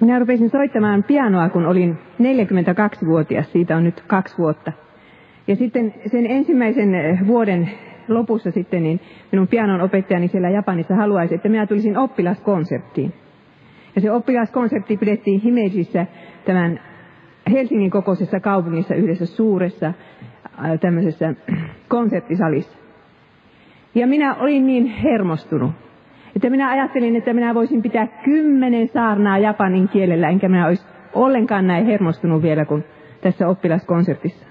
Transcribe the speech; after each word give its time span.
Minä 0.00 0.18
rupesin 0.18 0.50
soittamaan 0.50 1.04
pianoa, 1.04 1.48
kun 1.48 1.66
olin 1.66 1.98
42-vuotias, 2.22 3.52
siitä 3.52 3.76
on 3.76 3.84
nyt 3.84 4.00
kaksi 4.06 4.38
vuotta. 4.38 4.72
Ja 5.46 5.56
sitten 5.56 5.94
sen 6.06 6.26
ensimmäisen 6.26 6.94
eh, 6.94 7.26
vuoden 7.26 7.70
lopussa 8.08 8.50
sitten, 8.50 8.82
niin 8.82 9.00
minun 9.32 9.48
pianon 9.48 9.80
opettajani 9.80 10.28
siellä 10.28 10.50
Japanissa 10.50 10.94
haluaisi, 10.94 11.34
että 11.34 11.48
minä 11.48 11.66
tulisin 11.66 11.98
oppilaskonserttiin. 11.98 13.12
Ja 13.94 14.00
se 14.00 14.12
oppilaskonsertti 14.12 14.96
pidettiin 14.96 15.40
Himeisissä 15.40 16.06
tämän 16.44 16.80
Helsingin 17.52 17.90
kokoisessa 17.90 18.40
kaupungissa 18.40 18.94
yhdessä 18.94 19.26
suuressa 19.26 19.92
tämmöisessä 20.80 21.34
konserttisalissa. 21.88 22.78
Ja 23.94 24.06
minä 24.06 24.34
olin 24.34 24.66
niin 24.66 24.86
hermostunut, 24.86 25.70
että 26.38 26.50
minä 26.50 26.70
ajattelin, 26.70 27.16
että 27.16 27.34
minä 27.34 27.54
voisin 27.54 27.82
pitää 27.82 28.06
kymmenen 28.06 28.88
saarnaa 28.88 29.38
japanin 29.38 29.88
kielellä, 29.88 30.28
enkä 30.28 30.48
minä 30.48 30.66
olisi 30.66 30.86
ollenkaan 31.14 31.66
näin 31.66 31.86
hermostunut 31.86 32.42
vielä 32.42 32.64
kuin 32.64 32.84
tässä 33.20 33.48
oppilaskonsertissa. 33.48 34.46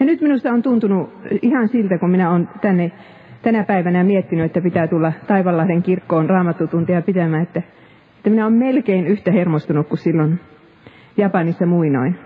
Ja 0.00 0.06
nyt 0.06 0.20
minusta 0.20 0.50
on 0.50 0.62
tuntunut 0.62 1.10
ihan 1.42 1.68
siltä, 1.68 1.98
kun 1.98 2.10
minä 2.10 2.30
olen 2.30 2.48
tänne 2.60 2.92
tänä 3.42 3.64
päivänä 3.64 4.04
miettinyt, 4.04 4.44
että 4.44 4.60
pitää 4.60 4.86
tulla 4.88 5.12
Taivanlahden 5.26 5.82
kirkkoon 5.82 6.30
raamattutuntia 6.30 7.02
pitämään, 7.02 7.42
että, 7.42 7.62
että 8.16 8.30
minä 8.30 8.46
olen 8.46 8.58
melkein 8.58 9.06
yhtä 9.06 9.32
hermostunut 9.32 9.88
kuin 9.88 9.98
silloin 9.98 10.40
Japanissa 11.16 11.66
muinoin. 11.66 12.16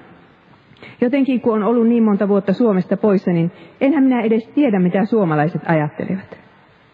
Jotenkin 1.01 1.41
kun 1.41 1.55
on 1.55 1.63
ollut 1.63 1.89
niin 1.89 2.03
monta 2.03 2.29
vuotta 2.29 2.53
Suomesta 2.53 2.97
poissa, 2.97 3.31
niin 3.31 3.51
enhän 3.81 4.05
minä 4.05 4.21
edes 4.21 4.49
tiedä, 4.49 4.79
mitä 4.79 5.05
suomalaiset 5.05 5.63
ajattelevat. 5.67 6.48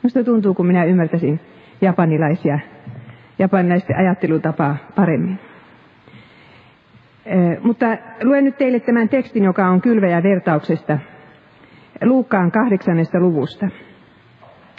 Minusta 0.05 0.25
tuntuu, 0.25 0.55
kun 0.55 0.67
minä 0.67 0.85
ymmärtäisin 0.85 1.41
japanilaisia, 1.81 2.59
japanilaisten 3.39 3.97
ajattelutapaa 3.97 4.77
paremmin. 4.97 5.39
Mutta 7.63 7.87
luen 8.23 8.45
nyt 8.45 8.59
teille 8.59 8.80
tämän 8.80 9.09
tekstin, 9.09 9.45
joka 9.45 9.69
on 9.69 9.80
kylväjä 9.80 10.23
vertauksesta 10.23 10.99
Luukkaan 12.05 12.51
kahdeksannesta 12.51 13.21
luvusta. 13.21 13.69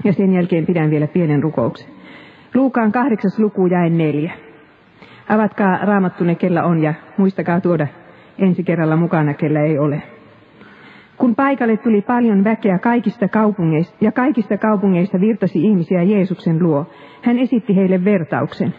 Ja 0.03 0.13
sen 0.13 0.33
jälkeen 0.33 0.65
pidän 0.65 0.89
vielä 0.89 1.07
pienen 1.07 1.43
rukouksen. 1.43 1.89
Luukaan 2.53 2.91
kahdeksas 2.91 3.39
luku 3.39 3.67
jäi 3.67 3.89
neljä. 3.89 4.33
Avatkaa 5.29 5.77
raamattunne, 5.85 6.35
kellä 6.35 6.63
on, 6.63 6.83
ja 6.83 6.93
muistakaa 7.17 7.61
tuoda 7.61 7.87
ensi 8.39 8.63
kerralla 8.63 8.95
mukana, 8.95 9.33
kellä 9.33 9.61
ei 9.61 9.77
ole. 9.79 10.14
Kun 11.17 11.35
paikalle 11.35 11.77
tuli 11.77 12.01
paljon 12.01 12.43
väkeä 12.43 12.79
kaikista 12.79 13.27
kaupungeista, 13.27 13.97
ja 14.01 14.11
kaikista 14.11 14.57
kaupungeista 14.57 15.19
virtasi 15.19 15.61
ihmisiä 15.61 16.03
Jeesuksen 16.03 16.63
luo, 16.63 16.85
hän 17.21 17.39
esitti 17.39 17.75
heille 17.75 18.05
vertauksen. 18.05 18.73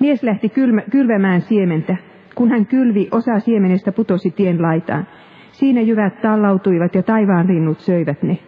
Mies 0.00 0.22
lähti 0.22 0.48
kylmä, 0.48 0.82
kylvämään 0.90 1.40
siementä. 1.40 1.96
Kun 2.34 2.50
hän 2.50 2.66
kylvi, 2.66 3.08
osa 3.10 3.38
siemenestä 3.38 3.92
putosi 3.92 4.30
tien 4.30 4.62
laitaan. 4.62 5.06
Siinä 5.52 5.80
jyvät 5.80 6.20
tallautuivat 6.20 6.94
ja 6.94 7.02
taivaan 7.02 7.48
rinnut 7.48 7.78
söivät 7.78 8.22
ne. 8.22 8.38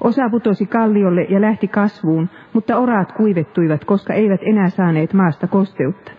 Osa 0.00 0.28
putosi 0.30 0.66
kalliolle 0.66 1.26
ja 1.28 1.40
lähti 1.40 1.68
kasvuun, 1.68 2.28
mutta 2.52 2.78
oraat 2.78 3.12
kuivettuivat, 3.12 3.84
koska 3.84 4.14
eivät 4.14 4.40
enää 4.42 4.68
saaneet 4.68 5.12
maasta 5.12 5.46
kosteutta. 5.46 6.12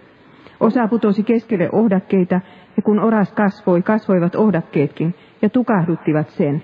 Osa 0.60 0.88
putosi 0.88 1.24
keskelle 1.24 1.70
ohdakkeita, 1.72 2.42
ja 2.78 2.82
kun 2.84 3.00
oras 3.00 3.32
kasvoi, 3.32 3.82
kasvoivat 3.82 4.36
ohdakkeetkin, 4.36 5.16
ja 5.42 5.50
tukahduttivat 5.50 6.30
sen. 6.30 6.64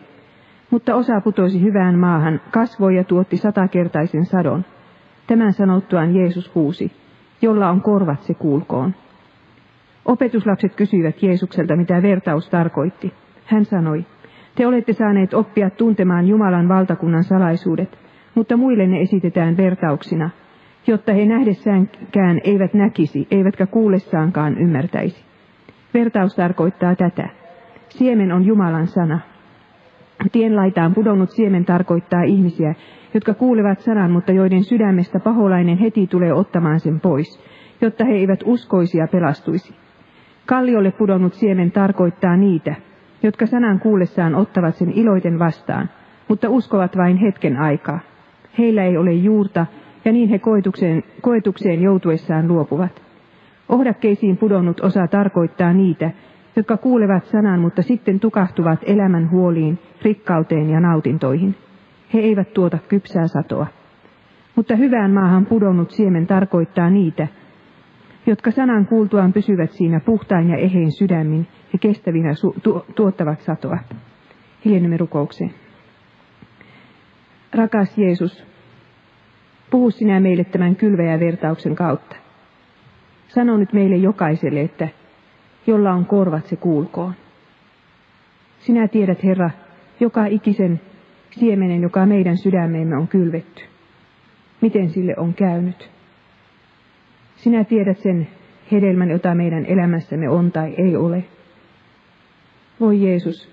Mutta 0.69 0.95
osa 0.95 1.21
putosi 1.21 1.61
hyvään 1.61 1.99
maahan, 1.99 2.41
kasvoi 2.51 2.95
ja 2.95 3.03
tuotti 3.03 3.37
satakertaisen 3.37 4.25
sadon. 4.25 4.65
Tämän 5.27 5.53
sanottuaan 5.53 6.15
Jeesus 6.15 6.55
huusi, 6.55 6.91
jolla 7.41 7.69
on 7.69 7.81
korvat 7.81 8.21
se 8.21 8.33
kuulkoon. 8.33 8.95
Opetuslapset 10.05 10.75
kysyivät 10.75 11.23
Jeesukselta, 11.23 11.75
mitä 11.75 12.01
vertaus 12.01 12.49
tarkoitti. 12.49 13.13
Hän 13.45 13.65
sanoi, 13.65 14.05
te 14.55 14.67
olette 14.67 14.93
saaneet 14.93 15.33
oppia 15.33 15.69
tuntemaan 15.69 16.27
Jumalan 16.27 16.67
valtakunnan 16.67 17.23
salaisuudet, 17.23 17.97
mutta 18.35 18.57
muille 18.57 18.87
ne 18.87 19.01
esitetään 19.01 19.57
vertauksina, 19.57 20.29
jotta 20.87 21.13
he 21.13 21.25
nähdessäänkään 21.25 22.41
eivät 22.43 22.73
näkisi, 22.73 23.27
eivätkä 23.31 23.65
kuullessaankaan 23.65 24.57
ymmärtäisi. 24.57 25.23
Vertaus 25.93 26.35
tarkoittaa 26.35 26.95
tätä. 26.95 27.40
Siemen 27.97 28.31
on 28.31 28.45
Jumalan 28.45 28.87
sana. 28.87 29.19
Tien 30.31 30.55
laitaan 30.55 30.93
pudonnut 30.93 31.29
siemen 31.29 31.65
tarkoittaa 31.65 32.23
ihmisiä, 32.23 32.75
jotka 33.13 33.33
kuulevat 33.33 33.79
sanan, 33.79 34.11
mutta 34.11 34.31
joiden 34.31 34.63
sydämestä 34.63 35.19
paholainen 35.19 35.77
heti 35.77 36.07
tulee 36.07 36.33
ottamaan 36.33 36.79
sen 36.79 36.99
pois, 36.99 37.43
jotta 37.81 38.05
he 38.05 38.13
eivät 38.13 38.39
uskoisi 38.45 38.97
ja 38.97 39.07
pelastuisi. 39.07 39.75
Kalliolle 40.45 40.91
pudonnut 40.91 41.33
siemen 41.33 41.71
tarkoittaa 41.71 42.37
niitä, 42.37 42.75
jotka 43.23 43.45
sanan 43.45 43.79
kuullessaan 43.79 44.35
ottavat 44.35 44.75
sen 44.75 44.91
iloiten 44.91 45.39
vastaan, 45.39 45.89
mutta 46.27 46.49
uskovat 46.49 46.97
vain 46.97 47.17
hetken 47.17 47.57
aikaa. 47.57 47.99
Heillä 48.57 48.83
ei 48.83 48.97
ole 48.97 49.13
juurta, 49.13 49.65
ja 50.05 50.11
niin 50.11 50.29
he 50.29 50.39
koetukseen, 50.39 51.03
koetukseen 51.21 51.81
joutuessaan 51.81 52.47
luopuvat. 52.47 53.01
Ohdakkeisiin 53.69 54.37
pudonnut 54.37 54.79
osa 54.79 55.07
tarkoittaa 55.07 55.73
niitä, 55.73 56.11
jotka 56.55 56.77
kuulevat 56.77 57.25
sanan, 57.25 57.59
mutta 57.59 57.81
sitten 57.81 58.19
tukahtuvat 58.19 58.79
elämän 58.85 59.31
huoliin, 59.31 59.79
rikkauteen 60.01 60.69
ja 60.69 60.79
nautintoihin. 60.79 61.55
He 62.13 62.19
eivät 62.19 62.53
tuota 62.53 62.77
kypsää 62.87 63.27
satoa. 63.27 63.67
Mutta 64.55 64.75
hyvään 64.75 65.11
maahan 65.11 65.45
pudonnut 65.45 65.91
siemen 65.91 66.27
tarkoittaa 66.27 66.89
niitä, 66.89 67.27
jotka 68.25 68.51
sanan 68.51 68.85
kuultuaan 68.85 69.33
pysyvät 69.33 69.71
siinä 69.71 69.99
puhtain 69.99 70.49
ja 70.49 70.57
ehein 70.57 70.91
sydämin 70.91 71.47
ja 71.73 71.79
kestävinä 71.79 72.31
su- 72.31 72.59
tu- 72.63 72.85
tuottavat 72.95 73.41
satoa. 73.41 73.77
Hiljennymme 74.65 74.97
rukoukseen. 74.97 75.53
Rakas 77.53 77.97
Jeesus, 77.97 78.45
puhu 79.71 79.91
sinä 79.91 80.19
meille 80.19 80.43
tämän 80.43 80.75
kylväjävertauksen 80.75 81.75
kautta. 81.75 82.15
Sano 83.27 83.57
nyt 83.57 83.73
meille 83.73 83.95
jokaiselle, 83.95 84.61
että 84.61 84.87
jolla 85.67 85.91
on 85.91 86.05
korvat, 86.05 86.45
se 86.45 86.55
kuulkoon. 86.55 87.13
Sinä 88.59 88.87
tiedät, 88.87 89.23
Herra, 89.23 89.49
joka 89.99 90.25
ikisen 90.25 90.81
siemenen, 91.31 91.81
joka 91.81 92.05
meidän 92.05 92.37
sydämeemme 92.37 92.97
on 92.97 93.07
kylvetty. 93.07 93.63
Miten 94.61 94.89
sille 94.89 95.13
on 95.17 95.33
käynyt? 95.33 95.89
Sinä 97.35 97.63
tiedät 97.63 97.97
sen 97.97 98.27
hedelmän, 98.71 99.09
jota 99.09 99.35
meidän 99.35 99.65
elämässämme 99.65 100.29
on 100.29 100.51
tai 100.51 100.75
ei 100.77 100.95
ole. 100.95 101.23
Voi 102.79 103.03
Jeesus, 103.03 103.49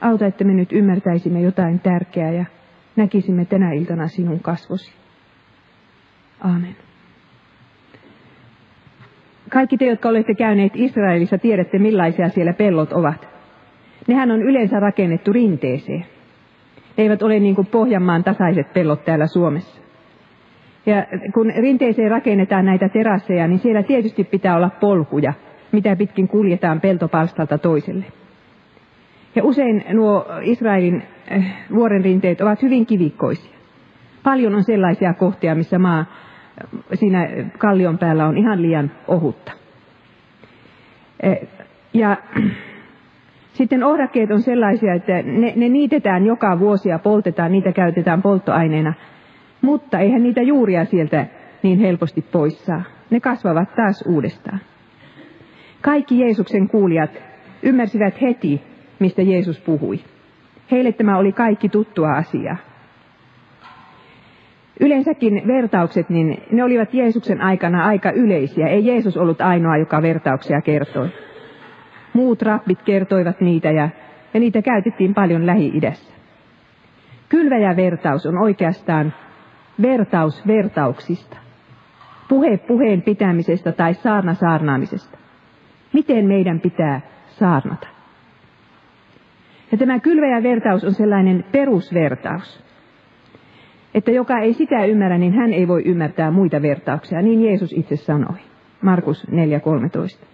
auta, 0.00 0.26
että 0.26 0.44
me 0.44 0.54
nyt 0.54 0.72
ymmärtäisimme 0.72 1.40
jotain 1.40 1.80
tärkeää 1.80 2.30
ja 2.32 2.44
näkisimme 2.96 3.44
tänä 3.44 3.72
iltana 3.72 4.08
sinun 4.08 4.40
kasvosi. 4.40 4.92
Aamen. 6.40 6.87
Kaikki 9.48 9.76
te, 9.76 9.84
jotka 9.86 10.08
olette 10.08 10.34
käyneet 10.34 10.72
Israelissa, 10.74 11.38
tiedätte 11.38 11.78
millaisia 11.78 12.28
siellä 12.28 12.52
pellot 12.52 12.92
ovat. 12.92 13.28
Nehän 14.08 14.30
on 14.30 14.42
yleensä 14.42 14.80
rakennettu 14.80 15.32
rinteeseen. 15.32 16.04
Ne 16.96 17.04
eivät 17.04 17.22
ole 17.22 17.38
niin 17.40 17.54
kuin 17.54 17.66
Pohjanmaan 17.66 18.24
tasaiset 18.24 18.72
pellot 18.72 19.04
täällä 19.04 19.26
Suomessa. 19.26 19.80
Ja 20.86 21.06
kun 21.34 21.52
rinteeseen 21.56 22.10
rakennetaan 22.10 22.64
näitä 22.64 22.88
terasseja, 22.88 23.48
niin 23.48 23.58
siellä 23.58 23.82
tietysti 23.82 24.24
pitää 24.24 24.56
olla 24.56 24.70
polkuja, 24.80 25.32
mitä 25.72 25.96
pitkin 25.96 26.28
kuljetaan 26.28 26.80
peltopalstalta 26.80 27.58
toiselle. 27.58 28.04
Ja 29.34 29.44
usein 29.44 29.84
nuo 29.92 30.26
Israelin 30.42 31.02
äh, 31.32 31.66
vuoren 31.74 32.04
rinteet 32.04 32.40
ovat 32.40 32.62
hyvin 32.62 32.86
kivikkoisia. 32.86 33.58
Paljon 34.22 34.54
on 34.54 34.64
sellaisia 34.64 35.14
kohtia, 35.14 35.54
missä 35.54 35.78
maa 35.78 36.04
siinä 36.94 37.28
kallion 37.58 37.98
päällä 37.98 38.26
on 38.26 38.38
ihan 38.38 38.62
liian 38.62 38.90
ohutta. 39.08 39.52
Eh, 41.22 41.48
ja 41.94 42.16
sitten 43.58 43.84
ohdakkeet 43.84 44.30
on 44.30 44.42
sellaisia, 44.42 44.94
että 44.94 45.22
ne, 45.22 45.52
ne 45.56 45.68
niitetään 45.68 46.26
joka 46.26 46.58
vuosi 46.58 46.88
ja 46.88 46.98
poltetaan, 46.98 47.52
niitä 47.52 47.72
käytetään 47.72 48.22
polttoaineena. 48.22 48.94
Mutta 49.62 49.98
eihän 49.98 50.22
niitä 50.22 50.42
juuria 50.42 50.84
sieltä 50.84 51.26
niin 51.62 51.78
helposti 51.78 52.22
pois 52.22 52.66
saa. 52.66 52.82
Ne 53.10 53.20
kasvavat 53.20 53.74
taas 53.74 54.04
uudestaan. 54.06 54.60
Kaikki 55.80 56.20
Jeesuksen 56.20 56.68
kuulijat 56.68 57.10
ymmärsivät 57.62 58.20
heti, 58.20 58.62
mistä 58.98 59.22
Jeesus 59.22 59.60
puhui. 59.60 60.00
Heille 60.70 60.92
tämä 60.92 61.18
oli 61.18 61.32
kaikki 61.32 61.68
tuttua 61.68 62.12
asiaa. 62.12 62.56
Yleensäkin 64.80 65.42
vertaukset, 65.46 66.08
niin 66.08 66.42
ne 66.52 66.64
olivat 66.64 66.94
Jeesuksen 66.94 67.40
aikana 67.40 67.84
aika 67.84 68.10
yleisiä. 68.10 68.68
Ei 68.68 68.86
Jeesus 68.86 69.16
ollut 69.16 69.40
ainoa, 69.40 69.76
joka 69.76 70.02
vertauksia 70.02 70.60
kertoi. 70.60 71.08
Muut 72.12 72.42
rabbit 72.42 72.82
kertoivat 72.82 73.40
niitä 73.40 73.70
ja, 73.70 73.88
ja 74.34 74.40
niitä 74.40 74.62
käytettiin 74.62 75.14
paljon 75.14 75.46
Lähi-idässä. 75.46 76.14
Kylväjä 77.28 77.76
vertaus 77.76 78.26
on 78.26 78.38
oikeastaan 78.38 79.12
vertaus 79.82 80.46
vertauksista. 80.46 81.36
puhe 82.28 82.58
puheen 82.58 83.02
pitämisestä 83.02 83.72
tai 83.72 83.94
saarna 83.94 84.34
saarnaamisesta. 84.34 85.18
Miten 85.92 86.26
meidän 86.26 86.60
pitää 86.60 87.00
saarnata? 87.26 87.88
Ja 89.72 89.78
tämä 89.78 89.98
kylväjävertaus 89.98 90.84
on 90.84 90.94
sellainen 90.94 91.44
perusvertaus, 91.52 92.67
että 93.98 94.10
joka 94.10 94.38
ei 94.38 94.52
sitä 94.52 94.84
ymmärrä, 94.84 95.18
niin 95.18 95.32
hän 95.32 95.52
ei 95.52 95.68
voi 95.68 95.82
ymmärtää 95.84 96.30
muita 96.30 96.62
vertauksia. 96.62 97.22
Niin 97.22 97.44
Jeesus 97.44 97.72
itse 97.72 97.96
sanoi. 97.96 98.36
Markus 98.82 99.26
4.13. 99.30 100.26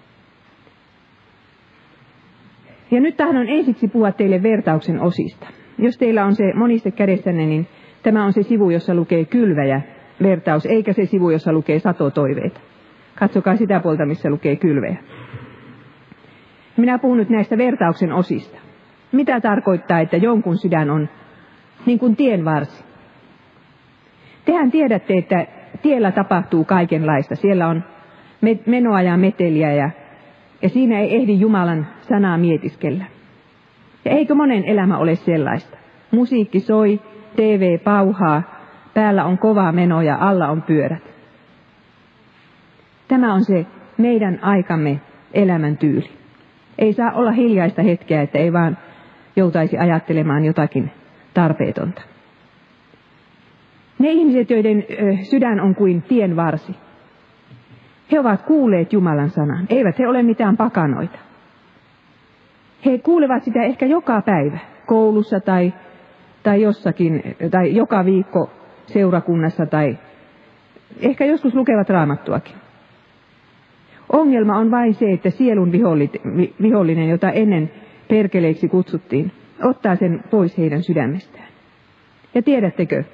Ja 2.90 3.00
nyt 3.00 3.16
tahdon 3.16 3.48
ensiksi 3.48 3.88
puhua 3.88 4.12
teille 4.12 4.42
vertauksen 4.42 5.00
osista. 5.00 5.46
Jos 5.78 5.98
teillä 5.98 6.24
on 6.24 6.34
se 6.34 6.52
moniste 6.54 6.90
kädessänne, 6.90 7.46
niin 7.46 7.66
tämä 8.02 8.24
on 8.24 8.32
se 8.32 8.42
sivu, 8.42 8.70
jossa 8.70 8.94
lukee 8.94 9.24
kylväjä 9.24 9.80
vertaus, 10.22 10.66
eikä 10.66 10.92
se 10.92 11.06
sivu, 11.06 11.30
jossa 11.30 11.52
lukee 11.52 11.78
satotoiveita. 11.78 12.60
Katsokaa 13.14 13.56
sitä 13.56 13.80
puolta, 13.80 14.06
missä 14.06 14.30
lukee 14.30 14.56
kylväjä. 14.56 14.96
Minä 16.76 16.98
puhun 16.98 17.16
nyt 17.16 17.30
näistä 17.30 17.58
vertauksen 17.58 18.12
osista. 18.12 18.58
Mitä 19.12 19.40
tarkoittaa, 19.40 20.00
että 20.00 20.16
jonkun 20.16 20.56
sydän 20.56 20.90
on 20.90 21.08
niin 21.86 21.98
kuin 21.98 22.16
tien 22.16 22.44
varsi? 22.44 22.93
Tehän 24.44 24.70
tiedätte, 24.70 25.14
että 25.18 25.46
tiellä 25.82 26.12
tapahtuu 26.12 26.64
kaikenlaista. 26.64 27.36
Siellä 27.36 27.68
on 27.68 27.84
menoa 28.66 29.02
ja 29.02 29.16
meteliä 29.16 29.72
ja, 29.72 29.90
ja 30.62 30.68
siinä 30.68 31.00
ei 31.00 31.16
ehdi 31.16 31.40
Jumalan 31.40 31.86
sanaa 32.00 32.38
mietiskellä. 32.38 33.04
Ja 34.04 34.10
eikö 34.10 34.34
monen 34.34 34.64
elämä 34.64 34.98
ole 34.98 35.14
sellaista? 35.14 35.78
Musiikki 36.10 36.60
soi, 36.60 37.00
TV 37.36 37.78
pauhaa, 37.78 38.42
päällä 38.94 39.24
on 39.24 39.38
kovaa 39.38 39.72
menoa 39.72 40.02
ja 40.02 40.16
alla 40.20 40.48
on 40.48 40.62
pyörät. 40.62 41.02
Tämä 43.08 43.34
on 43.34 43.44
se 43.44 43.66
meidän 43.98 44.38
aikamme 44.42 45.00
elämäntyyli. 45.32 46.10
Ei 46.78 46.92
saa 46.92 47.12
olla 47.12 47.30
hiljaista 47.30 47.82
hetkeä, 47.82 48.22
että 48.22 48.38
ei 48.38 48.52
vaan 48.52 48.78
joutaisi 49.36 49.78
ajattelemaan 49.78 50.44
jotakin 50.44 50.90
tarpeetonta. 51.34 52.02
Ne 53.98 54.10
ihmiset, 54.10 54.50
joiden 54.50 54.84
sydän 55.22 55.60
on 55.60 55.74
kuin 55.74 56.02
tien 56.02 56.36
varsi, 56.36 56.72
he 58.12 58.20
ovat 58.20 58.42
kuulleet 58.42 58.92
Jumalan 58.92 59.30
sanan. 59.30 59.66
Eivät 59.70 59.98
he 59.98 60.08
ole 60.08 60.22
mitään 60.22 60.56
pakanoita. 60.56 61.18
He 62.86 62.98
kuulevat 62.98 63.44
sitä 63.44 63.62
ehkä 63.62 63.86
joka 63.86 64.22
päivä 64.22 64.58
koulussa 64.86 65.40
tai, 65.40 65.72
tai 66.42 66.62
jossakin, 66.62 67.22
tai 67.50 67.76
joka 67.76 68.04
viikko 68.04 68.50
seurakunnassa 68.86 69.66
tai 69.66 69.98
ehkä 71.00 71.24
joskus 71.24 71.54
lukevat 71.54 71.90
raamattuakin. 71.90 72.56
Ongelma 74.12 74.58
on 74.58 74.70
vain 74.70 74.94
se, 74.94 75.12
että 75.12 75.30
sielun 75.30 75.72
vihollinen, 76.62 77.08
jota 77.08 77.30
ennen 77.30 77.70
perkeleiksi 78.08 78.68
kutsuttiin, 78.68 79.32
ottaa 79.62 79.96
sen 79.96 80.24
pois 80.30 80.58
heidän 80.58 80.82
sydämestään. 80.82 81.48
Ja 82.34 82.42
tiedättekö, 82.42 83.04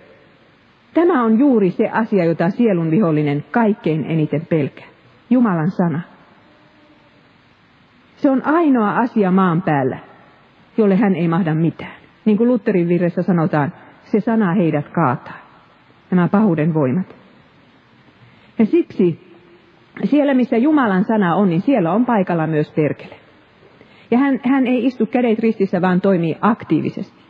tämä 0.95 1.25
on 1.25 1.39
juuri 1.39 1.71
se 1.71 1.89
asia, 1.89 2.25
jota 2.25 2.51
sielun 2.51 2.91
vihollinen 2.91 3.45
kaikkein 3.51 4.05
eniten 4.05 4.47
pelkää. 4.47 4.87
Jumalan 5.31 5.71
sana. 5.71 6.01
Se 8.17 8.31
on 8.31 8.47
ainoa 8.47 8.91
asia 8.91 9.31
maan 9.31 9.63
päällä, 9.63 9.99
jolle 10.77 10.97
hän 10.97 11.15
ei 11.15 11.29
mahda 11.29 11.55
mitään. 11.55 12.01
Niin 12.25 12.37
kuin 12.37 12.49
Lutherin 12.49 12.89
virressä 12.89 13.23
sanotaan, 13.23 13.73
se 14.05 14.21
sana 14.21 14.55
heidät 14.55 14.89
kaataa. 14.89 15.39
Nämä 16.11 16.29
pahuuden 16.29 16.75
voimat. 16.75 17.17
Ja 18.59 18.67
siksi 18.67 19.31
siellä, 20.05 20.35
missä 20.35 20.57
Jumalan 20.57 21.05
sana 21.05 21.35
on, 21.35 21.49
niin 21.49 21.61
siellä 21.61 21.93
on 21.93 22.07
paikalla 22.07 22.47
myös 22.47 22.73
perkele. 22.73 23.15
Ja 24.11 24.19
hän, 24.19 24.41
hän 24.45 24.67
ei 24.67 24.87
istu 24.87 25.07
kädet 25.07 25.39
ristissä, 25.39 25.81
vaan 25.81 26.01
toimii 26.01 26.37
aktiivisesti. 26.41 27.21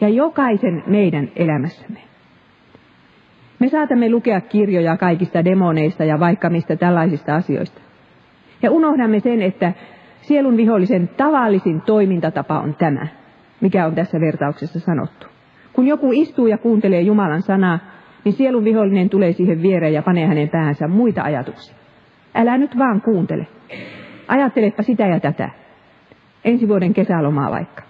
Ja 0.00 0.08
jokaisen 0.08 0.82
meidän 0.86 1.28
elämässämme. 1.36 2.00
Me 3.58 3.68
saatamme 3.68 4.10
lukea 4.10 4.40
kirjoja 4.40 4.96
kaikista 4.96 5.44
demoneista 5.44 6.04
ja 6.04 6.20
vaikka 6.20 6.50
mistä 6.50 6.76
tällaisista 6.76 7.34
asioista. 7.34 7.80
Ja 8.62 8.70
unohdamme 8.70 9.20
sen, 9.20 9.42
että 9.42 9.72
sielun 10.20 10.56
vihollisen 10.56 11.08
tavallisin 11.08 11.80
toimintatapa 11.80 12.58
on 12.58 12.74
tämä, 12.74 13.06
mikä 13.60 13.86
on 13.86 13.94
tässä 13.94 14.20
vertauksessa 14.20 14.80
sanottu. 14.80 15.26
Kun 15.72 15.86
joku 15.86 16.12
istuu 16.12 16.46
ja 16.46 16.58
kuuntelee 16.58 17.00
Jumalan 17.00 17.42
sanaa, 17.42 17.78
niin 18.24 18.32
sielun 18.32 18.64
vihollinen 18.64 19.10
tulee 19.10 19.32
siihen 19.32 19.62
viereen 19.62 19.94
ja 19.94 20.02
panee 20.02 20.26
hänen 20.26 20.48
päänsä 20.48 20.88
muita 20.88 21.22
ajatuksia. 21.22 21.76
Älä 22.34 22.58
nyt 22.58 22.78
vaan 22.78 23.00
kuuntele. 23.00 23.46
Ajattelepa 24.28 24.82
sitä 24.82 25.06
ja 25.06 25.20
tätä. 25.20 25.50
Ensi 26.44 26.68
vuoden 26.68 26.94
kesälomaa 26.94 27.50
vaikka. 27.50 27.82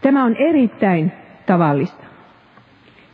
Tämä 0.00 0.24
on 0.24 0.36
erittäin 0.36 1.12
tavallista. 1.46 2.15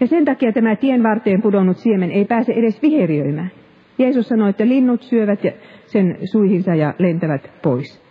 Ja 0.02 0.06
sen 0.08 0.24
takia 0.24 0.52
tämä 0.52 0.76
tien 0.76 1.02
varteen 1.02 1.42
pudonnut 1.42 1.76
siemen 1.76 2.10
ei 2.10 2.24
pääse 2.24 2.52
edes 2.52 2.82
viheriöimään. 2.82 3.50
Jeesus 3.98 4.28
sanoi, 4.28 4.50
että 4.50 4.68
linnut 4.68 5.02
syövät 5.02 5.40
sen 5.86 6.18
suihinsa 6.24 6.74
ja 6.74 6.94
lentävät 6.98 7.50
pois. 7.62 8.02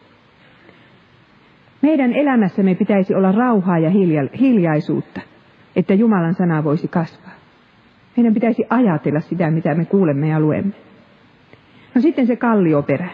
Meidän 1.82 2.14
elämässämme 2.14 2.76
pitäisi 2.76 3.16
olla 3.16 3.32
rauhaa 3.32 3.80
ja 3.80 3.90
hiljaisuutta, 4.40 5.22
että 5.76 5.94
Jumalan 5.94 6.34
sana 6.34 6.64
voisi 6.64 6.88
kasvaa. 6.88 7.36
Meidän 8.18 8.34
pitäisi 8.34 8.64
ajatella 8.70 9.20
sitä, 9.20 9.52
mitä 9.52 9.76
me 9.76 9.86
kuulemme 9.86 10.28
ja 10.28 10.40
luemme. 10.40 10.74
No 11.96 12.02
sitten 12.02 12.28
se 12.28 12.36
kallioperä. 12.36 13.10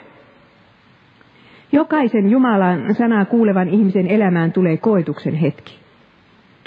Jokaisen 1.72 2.30
Jumalan 2.30 2.96
sanaa 2.96 3.26
kuulevan 3.26 3.70
ihmisen 3.70 4.08
elämään 4.08 4.52
tulee 4.52 4.78
koetuksen 4.78 5.36
hetki. 5.36 5.87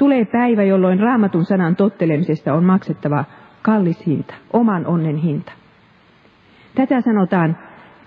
Tulee 0.00 0.25
päivä, 0.25 0.62
jolloin 0.62 1.00
raamatun 1.00 1.44
sanan 1.44 1.76
tottelemisesta 1.76 2.55
on 2.55 2.64
maksettava 2.64 3.25
kallis 3.62 4.06
hinta, 4.06 4.35
oman 4.52 4.87
onnen 4.87 5.17
hinta. 5.17 5.52
Tätä 6.75 7.00
sanotaan 7.00 7.58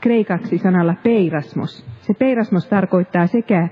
kreikaksi 0.02 0.58
sanalla 0.58 0.94
peirasmos. 1.04 1.86
Se 2.02 2.14
peirasmos 2.14 2.68
tarkoittaa 2.68 3.28
sekä 3.28 3.68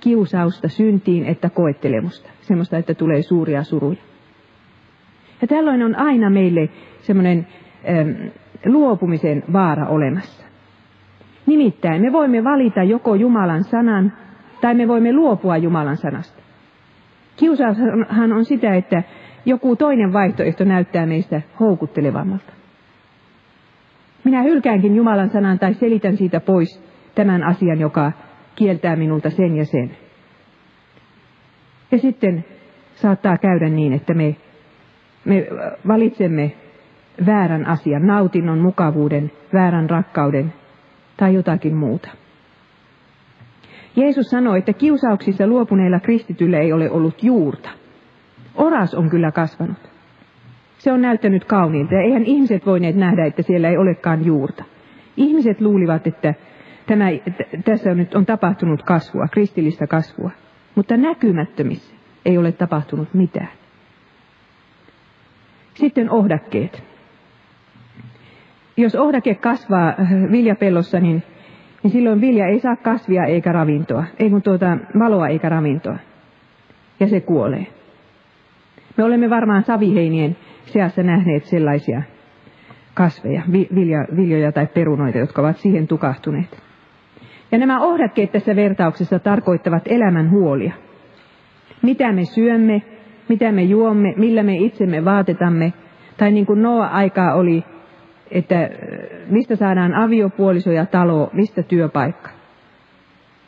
kiusausta 0.00 0.68
syntiin 0.68 1.24
että 1.24 1.50
koettelemusta. 1.50 2.30
Semmoista, 2.40 2.76
että 2.76 2.94
tulee 2.94 3.22
suuria 3.22 3.62
suruja. 3.62 3.98
Ja 5.42 5.46
tällöin 5.48 5.82
on 5.82 5.98
aina 5.98 6.30
meille 6.30 6.68
semmoinen 7.00 7.46
ähm, 7.88 8.10
luopumisen 8.66 9.42
vaara 9.52 9.86
olemassa. 9.86 10.46
Nimittäin 11.46 12.02
me 12.02 12.12
voimme 12.12 12.44
valita 12.44 12.82
joko 12.82 13.14
Jumalan 13.14 13.64
sanan 13.64 14.12
tai 14.60 14.74
me 14.74 14.88
voimme 14.88 15.12
luopua 15.12 15.56
Jumalan 15.56 15.96
sanasta. 15.96 16.49
Kiusaushan 17.40 18.32
on 18.32 18.44
sitä, 18.44 18.74
että 18.74 19.02
joku 19.44 19.76
toinen 19.76 20.12
vaihtoehto 20.12 20.64
näyttää 20.64 21.06
meistä 21.06 21.42
houkuttelevammalta. 21.60 22.52
Minä 24.24 24.42
hylkäänkin 24.42 24.96
Jumalan 24.96 25.30
sanan 25.30 25.58
tai 25.58 25.74
selitän 25.74 26.16
siitä 26.16 26.40
pois 26.40 26.82
tämän 27.14 27.42
asian, 27.42 27.80
joka 27.80 28.12
kieltää 28.54 28.96
minulta 28.96 29.30
sen 29.30 29.56
ja 29.56 29.64
sen. 29.64 29.90
Ja 31.92 31.98
sitten 31.98 32.44
saattaa 32.94 33.38
käydä 33.38 33.68
niin, 33.68 33.92
että 33.92 34.14
me, 34.14 34.36
me 35.24 35.46
valitsemme 35.88 36.52
väärän 37.26 37.66
asian, 37.66 38.06
nautinnon, 38.06 38.58
mukavuuden, 38.58 39.32
väärän 39.52 39.90
rakkauden 39.90 40.52
tai 41.16 41.34
jotakin 41.34 41.76
muuta. 41.76 42.10
Jeesus 43.96 44.30
sanoi, 44.30 44.58
että 44.58 44.72
kiusauksissa 44.72 45.46
luopuneilla 45.46 46.00
kristityillä 46.00 46.58
ei 46.58 46.72
ole 46.72 46.90
ollut 46.90 47.22
juurta. 47.22 47.70
Oras 48.54 48.94
on 48.94 49.10
kyllä 49.10 49.32
kasvanut. 49.32 49.90
Se 50.78 50.92
on 50.92 51.02
näyttänyt 51.02 51.44
kauniilta 51.44 51.94
ja 51.94 52.00
eihän 52.00 52.24
ihmiset 52.24 52.66
voineet 52.66 52.96
nähdä, 52.96 53.26
että 53.26 53.42
siellä 53.42 53.68
ei 53.68 53.76
olekaan 53.76 54.24
juurta. 54.26 54.64
Ihmiset 55.16 55.60
luulivat, 55.60 56.06
että 56.06 56.34
tämä, 56.86 57.06
tässä 57.64 57.90
on 57.90 57.96
nyt 57.96 58.14
on 58.14 58.26
tapahtunut 58.26 58.82
kasvua, 58.82 59.28
kristillistä 59.28 59.86
kasvua, 59.86 60.30
mutta 60.74 60.96
näkymättömissä 60.96 61.94
ei 62.24 62.38
ole 62.38 62.52
tapahtunut 62.52 63.14
mitään. 63.14 63.50
Sitten 65.74 66.10
ohdakkeet. 66.10 66.82
Jos 68.76 68.94
ohdake 68.94 69.34
kasvaa 69.34 69.94
viljapellossa, 70.30 71.00
niin, 71.00 71.22
niin 71.82 71.90
silloin 71.90 72.20
vilja 72.20 72.46
ei 72.46 72.60
saa 72.60 72.76
kasvia 72.76 73.24
eikä 73.24 73.52
ravintoa, 73.52 74.04
ei 74.18 74.30
kun 74.30 74.42
tuota 74.42 74.78
valoa 74.98 75.28
eikä 75.28 75.48
ravintoa. 75.48 75.96
Ja 77.00 77.08
se 77.08 77.20
kuolee. 77.20 77.66
Me 78.96 79.04
olemme 79.04 79.30
varmaan 79.30 79.62
saviheinien 79.62 80.36
seassa 80.64 81.02
nähneet 81.02 81.44
sellaisia 81.44 82.02
kasveja, 82.94 83.42
vilja, 83.52 84.06
viljoja 84.16 84.52
tai 84.52 84.66
perunoita, 84.66 85.18
jotka 85.18 85.42
ovat 85.42 85.56
siihen 85.56 85.86
tukahtuneet. 85.86 86.62
Ja 87.52 87.58
nämä 87.58 87.80
ohdakkeet 87.80 88.32
tässä 88.32 88.56
vertauksessa 88.56 89.18
tarkoittavat 89.18 89.82
elämän 89.86 90.30
huolia. 90.30 90.72
Mitä 91.82 92.12
me 92.12 92.24
syömme, 92.24 92.82
mitä 93.28 93.52
me 93.52 93.62
juomme, 93.62 94.14
millä 94.16 94.42
me 94.42 94.56
itsemme 94.56 95.04
vaatetamme, 95.04 95.72
Tai 96.16 96.32
niin 96.32 96.46
kuin 96.46 96.62
Noa 96.62 96.86
aikaa 96.86 97.34
oli, 97.34 97.64
että 98.30 98.70
mistä 99.26 99.56
saadaan 99.56 99.94
aviopuoliso 99.94 100.70
ja 100.70 100.86
talo, 100.86 101.30
mistä 101.32 101.62
työpaikka. 101.62 102.30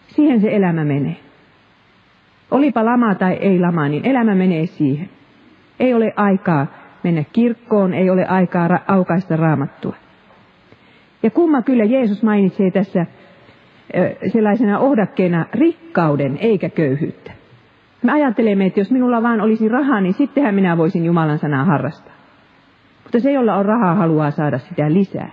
Siihen 0.06 0.40
se 0.40 0.56
elämä 0.56 0.84
menee. 0.84 1.16
Olipa 2.50 2.84
lama 2.84 3.14
tai 3.14 3.32
ei 3.32 3.60
lama, 3.60 3.88
niin 3.88 4.06
elämä 4.06 4.34
menee 4.34 4.66
siihen. 4.66 5.08
Ei 5.80 5.94
ole 5.94 6.12
aikaa 6.16 6.66
mennä 7.02 7.24
kirkkoon, 7.32 7.94
ei 7.94 8.10
ole 8.10 8.26
aikaa 8.26 8.68
ra- 8.68 8.82
aukaista 8.88 9.36
raamattua. 9.36 9.96
Ja 11.22 11.30
kumma 11.30 11.62
kyllä 11.62 11.84
Jeesus 11.84 12.22
mainitsee 12.22 12.70
tässä 12.70 13.06
sellaisena 14.32 14.78
ohdakkeena 14.78 15.46
rikkauden 15.52 16.38
eikä 16.40 16.68
köyhyyttä. 16.68 17.32
Me 18.02 18.12
ajattelemme, 18.12 18.66
että 18.66 18.80
jos 18.80 18.90
minulla 18.90 19.22
vaan 19.22 19.40
olisi 19.40 19.68
rahaa, 19.68 20.00
niin 20.00 20.14
sittenhän 20.14 20.54
minä 20.54 20.76
voisin 20.76 21.04
Jumalan 21.04 21.38
sanaa 21.38 21.64
harrastaa. 21.64 22.21
Mutta 23.12 23.22
se, 23.22 23.32
jolla 23.32 23.56
on 23.56 23.64
rahaa, 23.64 23.94
haluaa 23.94 24.30
saada 24.30 24.58
sitä 24.58 24.92
lisää. 24.92 25.30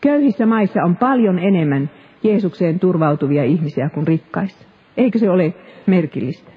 Köyhissä 0.00 0.46
maissa 0.46 0.82
on 0.84 0.96
paljon 0.96 1.38
enemmän 1.38 1.90
Jeesukseen 2.22 2.78
turvautuvia 2.78 3.44
ihmisiä 3.44 3.88
kuin 3.88 4.06
rikkaissa. 4.06 4.66
Eikö 4.96 5.18
se 5.18 5.30
ole 5.30 5.54
merkillistä? 5.86 6.50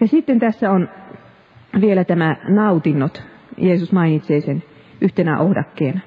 Ja 0.00 0.06
sitten 0.06 0.38
tässä 0.38 0.70
on 0.70 0.88
vielä 1.80 2.04
tämä 2.04 2.36
nautinnot. 2.48 3.22
Jeesus 3.56 3.92
mainitsee 3.92 4.40
sen 4.40 4.62
yhtenä 5.00 5.40
ohdakkeena. 5.40 6.00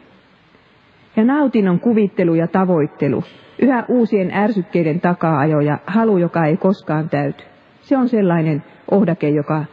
Ja 1.16 1.24
nautinnon 1.26 1.80
kuvittelu 1.80 2.36
ja 2.36 2.48
tavoittelu, 2.48 3.24
yhä 3.62 3.86
uusien 3.88 4.32
ärsykkeiden 4.34 5.02
takaa-ajo 5.02 5.60
ja 5.60 5.78
halu, 5.86 6.18
joka 6.18 6.46
ei 6.46 6.58
koskaan 6.58 7.10
täyty. 7.10 7.44
Se 7.82 7.98
on 7.98 8.10
sellainen 8.10 8.64
ohdake, 8.92 9.30
joka, 9.30 9.66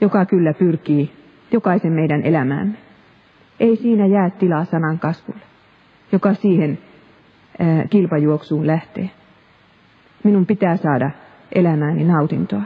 joka 0.00 0.26
kyllä 0.26 0.52
pyrkii 0.54 1.21
jokaisen 1.52 1.92
meidän 1.92 2.22
elämäämme. 2.22 2.74
Ei 3.60 3.76
siinä 3.76 4.06
jää 4.06 4.30
tilaa 4.30 4.64
sanan 4.64 4.98
kasvulle, 4.98 5.40
joka 6.12 6.34
siihen 6.34 6.78
kilpajuoksuun 7.90 8.66
lähtee. 8.66 9.10
Minun 10.24 10.46
pitää 10.46 10.76
saada 10.76 11.10
elämääni 11.54 12.04
nautintoa. 12.04 12.62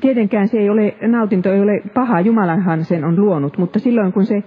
Tietenkään 0.00 0.48
se 0.48 0.58
ei 0.58 0.70
ole, 0.70 0.94
nautinto 1.02 1.52
ei 1.52 1.60
ole 1.60 1.82
paha, 1.94 2.20
Jumalanhan 2.20 2.84
sen 2.84 3.04
on 3.04 3.20
luonut, 3.20 3.58
mutta 3.58 3.78
silloin 3.78 4.12
kun 4.12 4.26
se 4.26 4.42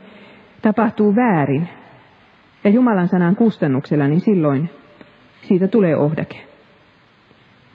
tapahtuu 0.61 1.15
väärin 1.15 1.69
ja 2.63 2.69
Jumalan 2.69 3.07
sanan 3.07 3.35
kustannuksella, 3.35 4.07
niin 4.07 4.21
silloin 4.21 4.69
siitä 5.41 5.67
tulee 5.67 5.95
ohdake. 5.95 6.37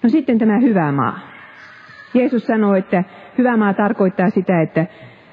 No 0.02 0.08
sitten 0.08 0.38
tämä 0.38 0.58
hyvä 0.58 0.92
maa. 0.92 1.18
Jeesus 2.14 2.46
sanoi, 2.46 2.78
että 2.78 3.04
hyvä 3.38 3.56
maa 3.56 3.74
tarkoittaa 3.74 4.30
sitä, 4.30 4.62
että 4.62 4.86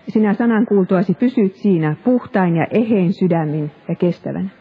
sinä 0.07 0.33
sanan 0.33 0.65
kuultuasi 0.65 1.13
pysyt 1.13 1.55
siinä 1.55 1.95
puhtain 2.03 2.55
ja 2.55 2.67
ehein 2.71 3.13
sydämin 3.13 3.71
ja 3.87 3.95
kestävän. 3.95 4.51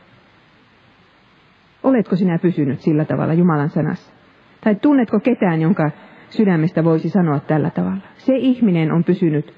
Oletko 1.82 2.16
sinä 2.16 2.38
pysynyt 2.38 2.80
sillä 2.80 3.04
tavalla 3.04 3.34
Jumalan 3.34 3.70
sanassa? 3.70 4.12
Tai 4.64 4.74
tunnetko 4.74 5.20
ketään, 5.20 5.60
jonka 5.60 5.90
sydämestä 6.30 6.84
voisi 6.84 7.08
sanoa 7.08 7.40
tällä 7.40 7.70
tavalla? 7.70 8.02
Se 8.16 8.36
ihminen 8.36 8.92
on 8.92 9.04
pysynyt 9.04 9.54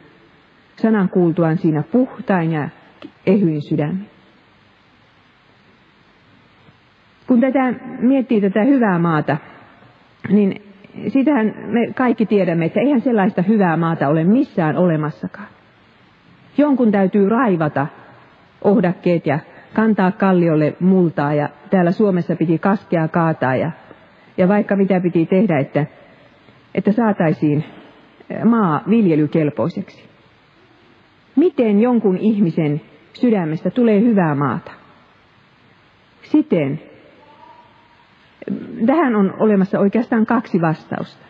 sanan 0.76 1.08
kuultuaan 1.08 1.58
siinä 1.58 1.82
puhtain 1.82 2.52
ja 2.52 2.68
ehyin 3.26 3.62
sydämin. 3.62 4.06
Kun 7.26 7.40
tätä 7.40 7.75
miettii 8.00 8.40
tätä 8.40 8.64
hyvää 8.64 8.99
maata, 8.99 9.37
niin 10.28 10.69
sitähän 11.09 11.54
me 11.66 11.92
kaikki 11.94 12.26
tiedämme, 12.26 12.64
että 12.64 12.80
eihän 12.80 13.00
sellaista 13.00 13.42
hyvää 13.42 13.76
maata 13.76 14.09
ole 14.09 14.25
missään 14.25 14.76
olemassakaan. 14.76 15.49
Jonkun 16.59 16.92
täytyy 16.92 17.28
raivata 17.28 17.87
ohdakkeet 18.62 19.26
ja 19.26 19.38
kantaa 19.75 20.12
kalliolle 20.12 20.76
multaa 20.80 21.35
ja 21.35 21.49
täällä 21.70 21.90
Suomessa 21.90 22.37
piti 22.37 22.59
kaskea 22.59 23.09
kaataa 23.09 23.56
ja, 23.56 23.70
ja 24.37 24.49
vaikka 24.49 24.76
mitä 24.76 25.00
piti 25.00 25.26
tehdä, 25.26 25.59
että, 25.59 25.87
että 26.75 26.92
saataisiin 26.92 27.64
maa 28.44 28.82
viljelykelpoiseksi. 28.90 30.04
Miten 31.37 31.80
jonkun 31.80 32.16
ihmisen 32.16 32.80
sydämestä 33.12 33.70
tulee 33.70 34.00
hyvää 34.00 34.35
maata? 34.35 34.73
Siten, 36.23 36.82
tähän 38.87 39.16
on 39.16 39.35
olemassa 39.38 39.78
oikeastaan 39.78 40.26
kaksi 40.26 40.61
vastausta. 40.61 41.26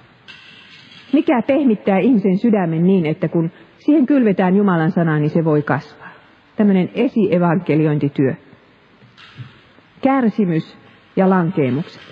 Mikä 1.12 1.42
pehmittää 1.42 1.98
ihmisen 1.98 2.38
sydämen 2.38 2.82
niin, 2.82 3.06
että 3.06 3.28
kun 3.28 3.50
siihen 3.78 4.06
kylvetään 4.06 4.56
Jumalan 4.56 4.90
sanaa, 4.90 5.18
niin 5.18 5.30
se 5.30 5.44
voi 5.44 5.62
kasvaa? 5.62 6.10
Tämmöinen 6.56 6.90
esievankeliointityö. 6.94 8.34
Kärsimys 10.02 10.78
ja 11.16 11.30
lankeemukset. 11.30 12.02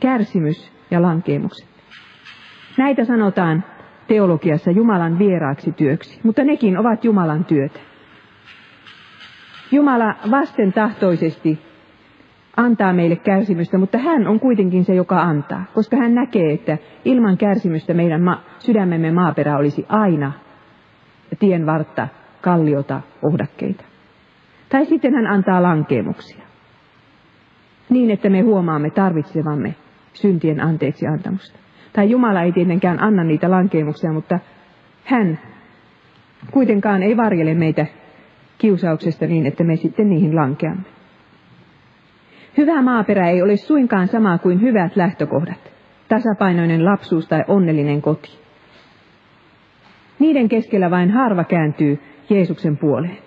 Kärsimys 0.00 0.72
ja 0.90 1.02
lankeemukset. 1.02 1.68
Näitä 2.78 3.04
sanotaan 3.04 3.64
teologiassa 4.08 4.70
Jumalan 4.70 5.18
vieraaksi 5.18 5.72
työksi, 5.72 6.20
mutta 6.22 6.44
nekin 6.44 6.78
ovat 6.78 7.04
Jumalan 7.04 7.44
työtä. 7.44 7.80
Jumala 9.72 10.14
vasten 10.30 10.72
tahtoisesti 10.72 11.67
antaa 12.58 12.92
meille 12.92 13.16
kärsimystä, 13.16 13.78
mutta 13.78 13.98
hän 13.98 14.26
on 14.26 14.40
kuitenkin 14.40 14.84
se, 14.84 14.94
joka 14.94 15.20
antaa, 15.20 15.64
koska 15.74 15.96
hän 15.96 16.14
näkee, 16.14 16.52
että 16.52 16.78
ilman 17.04 17.36
kärsimystä 17.36 17.94
meidän 17.94 18.22
ma- 18.22 18.42
sydämemme 18.58 19.10
maaperä 19.10 19.56
olisi 19.56 19.86
aina 19.88 20.32
tien 21.38 21.66
vartta, 21.66 22.08
kalliota, 22.40 23.00
ohdakkeita. 23.22 23.84
Tai 24.68 24.84
sitten 24.84 25.14
hän 25.14 25.26
antaa 25.26 25.62
lankeemuksia. 25.62 26.44
Niin, 27.90 28.10
että 28.10 28.30
me 28.30 28.40
huomaamme 28.40 28.90
tarvitsevamme 28.90 29.74
syntien 30.12 30.60
anteeksi 30.60 31.06
antamusta. 31.06 31.58
Tai 31.92 32.10
Jumala 32.10 32.42
ei 32.42 32.52
tietenkään 32.52 33.02
anna 33.02 33.24
niitä 33.24 33.50
lankeemuksia, 33.50 34.12
mutta 34.12 34.38
hän 35.04 35.38
kuitenkaan 36.50 37.02
ei 37.02 37.16
varjele 37.16 37.54
meitä 37.54 37.86
kiusauksesta 38.58 39.26
niin, 39.26 39.46
että 39.46 39.64
me 39.64 39.76
sitten 39.76 40.08
niihin 40.08 40.36
lankeamme. 40.36 40.97
Hyvä 42.58 42.82
maaperä 42.82 43.28
ei 43.28 43.42
ole 43.42 43.56
suinkaan 43.56 44.08
sama 44.08 44.38
kuin 44.38 44.60
hyvät 44.60 44.96
lähtökohdat, 44.96 45.72
tasapainoinen 46.08 46.84
lapsuus 46.84 47.28
tai 47.28 47.44
onnellinen 47.48 48.02
koti. 48.02 48.38
Niiden 50.18 50.48
keskellä 50.48 50.90
vain 50.90 51.10
harva 51.10 51.44
kääntyy 51.44 51.98
Jeesuksen 52.30 52.76
puoleen, 52.76 53.18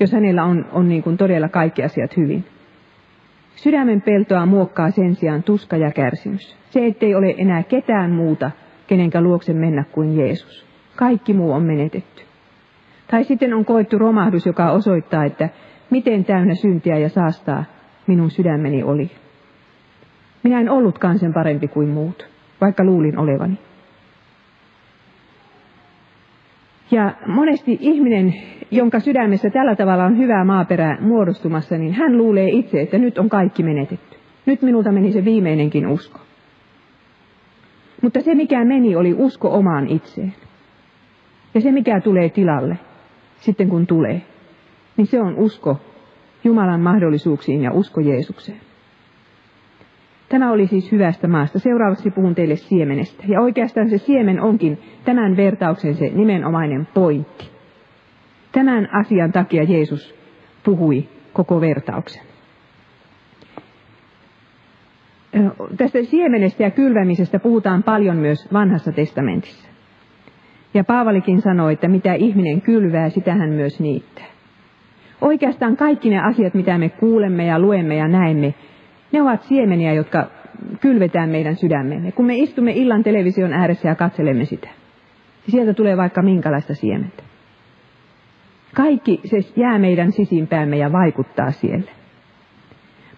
jos 0.00 0.12
hänellä 0.12 0.44
on, 0.44 0.66
on 0.72 0.88
niin 0.88 1.02
kuin 1.02 1.16
todella 1.16 1.48
kaikki 1.48 1.82
asiat 1.82 2.16
hyvin. 2.16 2.44
Sydämen 3.56 4.02
peltoa 4.02 4.46
muokkaa 4.46 4.90
sen 4.90 5.14
sijaan 5.14 5.42
tuska 5.42 5.76
ja 5.76 5.90
kärsimys. 5.90 6.56
Se, 6.70 6.86
ettei 6.86 7.14
ole 7.14 7.34
enää 7.38 7.62
ketään 7.62 8.10
muuta, 8.10 8.50
kenenkä 8.86 9.20
luokse 9.20 9.52
mennä 9.52 9.84
kuin 9.92 10.16
Jeesus. 10.16 10.66
Kaikki 10.96 11.34
muu 11.34 11.52
on 11.52 11.62
menetetty. 11.62 12.22
Tai 13.10 13.24
sitten 13.24 13.54
on 13.54 13.64
koettu 13.64 13.98
romahdus, 13.98 14.46
joka 14.46 14.70
osoittaa, 14.70 15.24
että 15.24 15.48
miten 15.90 16.24
täynnä 16.24 16.54
syntiä 16.54 16.98
ja 16.98 17.08
saastaa 17.08 17.64
minun 18.08 18.30
sydämeni 18.30 18.82
oli. 18.82 19.10
Minä 20.42 20.60
en 20.60 20.70
ollutkaan 20.70 21.18
sen 21.18 21.34
parempi 21.34 21.68
kuin 21.68 21.88
muut, 21.88 22.26
vaikka 22.60 22.84
luulin 22.84 23.18
olevani. 23.18 23.58
Ja 26.90 27.14
monesti 27.26 27.78
ihminen, 27.80 28.34
jonka 28.70 29.00
sydämessä 29.00 29.50
tällä 29.50 29.76
tavalla 29.76 30.04
on 30.04 30.18
hyvää 30.18 30.44
maaperää 30.44 30.98
muodostumassa, 31.00 31.78
niin 31.78 31.92
hän 31.92 32.18
luulee 32.18 32.48
itse, 32.48 32.80
että 32.80 32.98
nyt 32.98 33.18
on 33.18 33.28
kaikki 33.28 33.62
menetetty. 33.62 34.16
Nyt 34.46 34.62
minulta 34.62 34.92
meni 34.92 35.12
se 35.12 35.24
viimeinenkin 35.24 35.86
usko. 35.86 36.20
Mutta 38.02 38.20
se, 38.20 38.34
mikä 38.34 38.64
meni, 38.64 38.96
oli 38.96 39.14
usko 39.14 39.48
omaan 39.50 39.88
itseen. 39.88 40.34
Ja 41.54 41.60
se, 41.60 41.72
mikä 41.72 42.00
tulee 42.00 42.28
tilalle, 42.28 42.78
sitten 43.40 43.68
kun 43.68 43.86
tulee, 43.86 44.22
niin 44.96 45.06
se 45.06 45.20
on 45.20 45.34
usko 45.36 45.80
Jumalan 46.48 46.80
mahdollisuuksiin 46.80 47.62
ja 47.62 47.72
usko 47.72 48.00
Jeesukseen. 48.00 48.60
Tämä 50.28 50.52
oli 50.52 50.66
siis 50.66 50.92
hyvästä 50.92 51.28
maasta. 51.28 51.58
Seuraavaksi 51.58 52.10
puhun 52.10 52.34
teille 52.34 52.56
siemenestä. 52.56 53.24
Ja 53.28 53.40
oikeastaan 53.40 53.90
se 53.90 53.98
siemen 53.98 54.40
onkin 54.40 54.78
tämän 55.04 55.36
vertauksen 55.36 55.94
se 55.94 56.10
nimenomainen 56.14 56.88
pointti. 56.94 57.50
Tämän 58.52 58.88
asian 58.92 59.32
takia 59.32 59.62
Jeesus 59.62 60.14
puhui 60.64 61.08
koko 61.32 61.60
vertauksen. 61.60 62.22
Tästä 65.76 66.02
siemenestä 66.02 66.62
ja 66.62 66.70
kylvämisestä 66.70 67.38
puhutaan 67.38 67.82
paljon 67.82 68.16
myös 68.16 68.52
vanhassa 68.52 68.92
testamentissa. 68.92 69.68
Ja 70.74 70.84
Paavalikin 70.84 71.42
sanoi, 71.42 71.72
että 71.72 71.88
mitä 71.88 72.14
ihminen 72.14 72.60
kylvää, 72.60 73.08
sitä 73.08 73.34
hän 73.34 73.50
myös 73.50 73.80
niittää. 73.80 74.37
Oikeastaan 75.20 75.76
kaikki 75.76 76.10
ne 76.10 76.20
asiat, 76.20 76.54
mitä 76.54 76.78
me 76.78 76.88
kuulemme 76.88 77.46
ja 77.46 77.58
luemme 77.58 77.96
ja 77.96 78.08
näemme, 78.08 78.54
ne 79.12 79.22
ovat 79.22 79.42
siemeniä, 79.42 79.92
jotka 79.92 80.30
kylvetään 80.80 81.30
meidän 81.30 81.56
sydämemme, 81.56 82.12
kun 82.12 82.26
me 82.26 82.36
istumme 82.36 82.72
illan 82.72 83.02
television 83.02 83.52
ääressä 83.52 83.88
ja 83.88 83.94
katselemme 83.94 84.44
sitä. 84.44 84.68
niin 84.68 85.52
sieltä 85.52 85.74
tulee 85.74 85.96
vaikka 85.96 86.22
minkälaista 86.22 86.74
siementä. 86.74 87.22
Kaikki 88.74 89.20
se 89.24 89.38
jää 89.56 89.78
meidän 89.78 90.12
sisimpäämme 90.12 90.76
ja 90.76 90.92
vaikuttaa 90.92 91.50
siellä. 91.50 91.90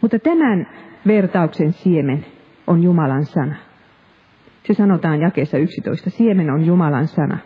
Mutta 0.01 0.19
tämän 0.19 0.67
vertauksen 1.07 1.73
siemen 1.73 2.27
on 2.67 2.83
Jumalan 2.83 3.25
sana. 3.25 3.55
Se 4.67 4.75
sanotaan 4.75 5.21
jakeessa 5.21 5.59
11. 5.59 6.11
Siemen 6.11 6.51
on 6.51 6.67
Jumalan 6.67 7.07
sana. 7.07 7.39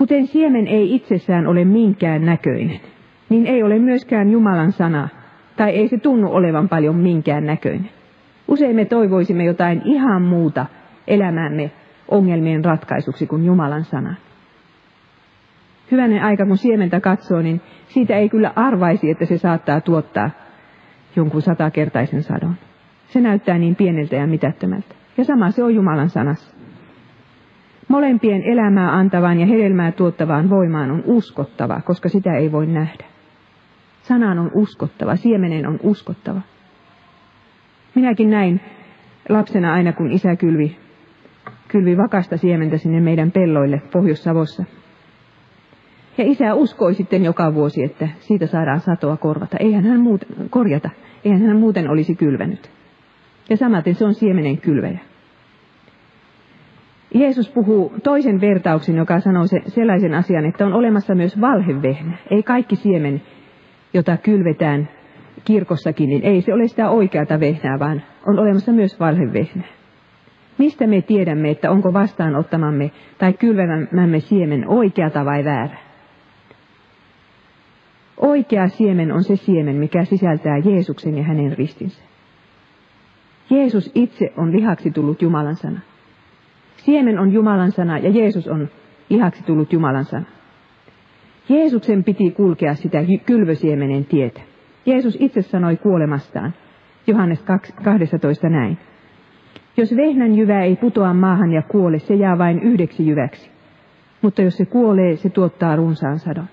Kuten 0.00 0.26
siemen 0.26 0.66
ei 0.66 0.94
itsessään 0.94 1.46
ole 1.46 1.64
minkään 1.64 2.26
näköinen, 2.26 2.80
niin 3.28 3.46
ei 3.46 3.62
ole 3.62 3.78
myöskään 3.78 4.30
Jumalan 4.30 4.72
sana, 4.72 5.08
tai 5.56 5.70
ei 5.70 5.88
se 5.88 5.98
tunnu 5.98 6.32
olevan 6.32 6.68
paljon 6.68 6.96
minkään 6.96 7.46
näköinen. 7.46 7.90
Usein 8.48 8.76
me 8.76 8.84
toivoisimme 8.84 9.44
jotain 9.44 9.82
ihan 9.84 10.22
muuta 10.22 10.66
elämämme 11.06 11.70
ongelmien 12.08 12.64
ratkaisuksi 12.64 13.26
kuin 13.26 13.44
Jumalan 13.44 13.84
sana. 13.84 14.14
Hyvänen 15.90 16.22
aika, 16.22 16.46
kun 16.46 16.56
siementä 16.56 17.00
katsoo, 17.00 17.42
niin 17.42 17.60
siitä 17.88 18.16
ei 18.16 18.28
kyllä 18.28 18.52
arvaisi, 18.56 19.10
että 19.10 19.24
se 19.24 19.38
saattaa 19.38 19.80
tuottaa 19.80 20.30
jonkun 21.16 21.42
satakertaisen 21.42 22.22
sadon. 22.22 22.54
Se 23.08 23.20
näyttää 23.20 23.58
niin 23.58 23.76
pieneltä 23.76 24.16
ja 24.16 24.26
mitättömältä. 24.26 24.94
Ja 25.18 25.24
sama 25.24 25.50
se 25.50 25.64
on 25.64 25.74
Jumalan 25.74 26.08
sanassa. 26.08 26.59
Molempien 27.90 28.42
elämää 28.42 28.92
antavaan 28.92 29.40
ja 29.40 29.46
hedelmää 29.46 29.92
tuottavaan 29.92 30.50
voimaan 30.50 30.90
on 30.90 31.02
uskottava, 31.06 31.80
koska 31.80 32.08
sitä 32.08 32.36
ei 32.36 32.52
voi 32.52 32.66
nähdä. 32.66 33.04
Sanaan 34.02 34.38
on 34.38 34.50
uskottava, 34.54 35.16
siemenen 35.16 35.66
on 35.66 35.78
uskottava. 35.82 36.40
Minäkin 37.94 38.30
näin 38.30 38.60
lapsena 39.28 39.72
aina, 39.72 39.92
kun 39.92 40.12
isä 40.12 40.36
kylvi, 40.36 40.76
kylvi 41.68 41.96
vakasta 41.96 42.36
siementä 42.36 42.76
sinne 42.78 43.00
meidän 43.00 43.30
pelloille 43.30 43.82
Pohjois-Savossa. 43.92 44.64
Ja 46.18 46.24
isä 46.24 46.54
uskoi 46.54 46.94
sitten 46.94 47.24
joka 47.24 47.54
vuosi, 47.54 47.82
että 47.82 48.08
siitä 48.18 48.46
saadaan 48.46 48.80
satoa 48.80 49.16
korvata. 49.16 49.56
Eihän 49.60 49.84
hän 49.84 50.00
muuten, 50.00 50.28
korjata, 50.50 50.90
eihän 51.24 51.42
hän 51.42 51.56
muuten 51.56 51.90
olisi 51.90 52.14
kylvänyt. 52.14 52.70
Ja 53.48 53.56
samaten 53.56 53.94
se 53.94 54.04
on 54.04 54.14
siemenen 54.14 54.58
kylväjä. 54.58 55.09
Jeesus 57.14 57.50
puhuu 57.50 57.92
toisen 58.02 58.40
vertauksen, 58.40 58.96
joka 58.96 59.20
sanoo 59.20 59.46
se, 59.46 59.60
sellaisen 59.66 60.14
asian, 60.14 60.44
että 60.44 60.66
on 60.66 60.72
olemassa 60.72 61.14
myös 61.14 61.40
valhevehnä. 61.40 62.16
Ei 62.30 62.42
kaikki 62.42 62.76
siemen, 62.76 63.22
jota 63.94 64.16
kylvetään 64.16 64.88
kirkossakin, 65.44 66.08
niin 66.08 66.22
ei 66.22 66.40
se 66.40 66.54
ole 66.54 66.66
sitä 66.66 66.90
oikeata 66.90 67.40
vehnää, 67.40 67.78
vaan 67.78 68.02
on 68.26 68.38
olemassa 68.38 68.72
myös 68.72 69.00
valhevehnä. 69.00 69.64
Mistä 70.58 70.86
me 70.86 71.02
tiedämme, 71.02 71.50
että 71.50 71.70
onko 71.70 71.92
vastaanottamamme 71.92 72.90
tai 73.18 73.32
kylvämämme 73.32 74.20
siemen 74.20 74.68
oikeata 74.68 75.24
vai 75.24 75.44
väärä? 75.44 75.78
Oikea 78.16 78.68
siemen 78.68 79.12
on 79.12 79.24
se 79.24 79.36
siemen, 79.36 79.76
mikä 79.76 80.04
sisältää 80.04 80.58
Jeesuksen 80.64 81.18
ja 81.18 81.24
hänen 81.24 81.58
ristinsä. 81.58 82.02
Jeesus 83.50 83.90
itse 83.94 84.32
on 84.36 84.52
lihaksi 84.52 84.90
tullut 84.90 85.22
Jumalan 85.22 85.56
sana. 85.56 85.80
Siemen 86.84 87.18
on 87.18 87.32
Jumalan 87.32 87.72
sana 87.72 87.98
ja 87.98 88.10
Jeesus 88.10 88.48
on 88.48 88.68
lihaksi 89.08 89.44
tullut 89.44 89.72
Jumalan 89.72 90.04
sana. 90.04 90.24
Jeesuksen 91.48 92.04
piti 92.04 92.30
kulkea 92.30 92.74
sitä 92.74 92.98
kylvösiemenen 93.26 94.04
tietä. 94.04 94.40
Jeesus 94.86 95.16
itse 95.20 95.42
sanoi 95.42 95.76
kuolemastaan, 95.76 96.54
Johannes 97.06 97.42
12 97.84 98.48
näin. 98.48 98.78
Jos 99.76 99.96
vehnän 99.96 100.34
jyvä 100.34 100.62
ei 100.62 100.76
putoa 100.76 101.14
maahan 101.14 101.52
ja 101.52 101.62
kuole, 101.62 101.98
se 101.98 102.14
jää 102.14 102.38
vain 102.38 102.62
yhdeksi 102.62 103.06
jyväksi. 103.06 103.50
Mutta 104.22 104.42
jos 104.42 104.56
se 104.56 104.64
kuolee, 104.64 105.16
se 105.16 105.30
tuottaa 105.30 105.76
runsaan 105.76 106.18
sadon. 106.18 106.48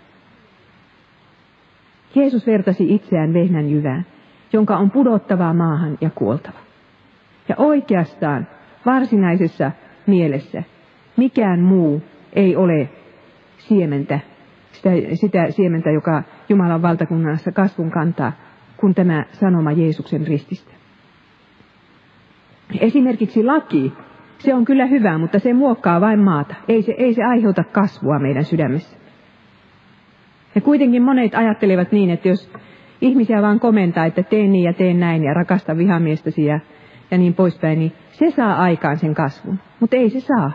Jeesus 2.15 2.47
vertasi 2.47 2.95
itseään 2.95 3.33
vehnän 3.33 3.69
jyvään, 3.69 4.05
jonka 4.53 4.77
on 4.77 4.91
pudottava 4.91 5.53
maahan 5.53 5.97
ja 6.01 6.09
kuoltava. 6.09 6.59
Ja 7.49 7.55
oikeastaan 7.57 8.47
varsinaisessa 8.85 9.71
mielessä 10.07 10.63
mikään 11.17 11.59
muu 11.59 12.01
ei 12.33 12.55
ole 12.55 12.89
siementä, 13.57 14.19
sitä, 14.71 14.89
sitä 15.13 15.51
siementä, 15.51 15.91
joka 15.91 16.23
Jumalan 16.49 16.81
valtakunnassa 16.81 17.51
kasvun 17.51 17.91
kantaa, 17.91 18.31
kuin 18.77 18.95
tämä 18.95 19.25
sanoma 19.31 19.71
Jeesuksen 19.71 20.27
rististä. 20.27 20.71
Esimerkiksi 22.79 23.43
laki, 23.43 23.93
se 24.37 24.53
on 24.53 24.65
kyllä 24.65 24.85
hyvä, 24.85 25.17
mutta 25.17 25.39
se 25.39 25.53
muokkaa 25.53 26.01
vain 26.01 26.19
maata. 26.19 26.55
Ei 26.67 26.81
se, 26.81 26.95
ei 26.97 27.13
se 27.13 27.23
aiheuta 27.23 27.63
kasvua 27.63 28.19
meidän 28.19 28.43
sydämessä. 28.43 28.97
Ja 30.55 30.61
kuitenkin 30.61 31.03
monet 31.03 31.35
ajattelevat 31.35 31.91
niin, 31.91 32.09
että 32.09 32.27
jos 32.27 32.51
ihmisiä 33.01 33.41
vaan 33.41 33.59
komentaa, 33.59 34.05
että 34.05 34.23
teen 34.23 34.51
niin 34.51 34.63
ja 34.63 34.73
teen 34.73 34.99
näin 34.99 35.23
ja 35.23 35.33
rakasta 35.33 35.77
vihamiestäsi 35.77 36.45
ja, 36.45 36.59
ja 37.11 37.17
niin 37.17 37.33
poispäin, 37.33 37.79
niin 37.79 37.91
se 38.11 38.31
saa 38.31 38.55
aikaan 38.55 38.97
sen 38.97 39.13
kasvun. 39.13 39.59
Mutta 39.79 39.95
ei 39.95 40.09
se 40.09 40.19
saa. 40.19 40.51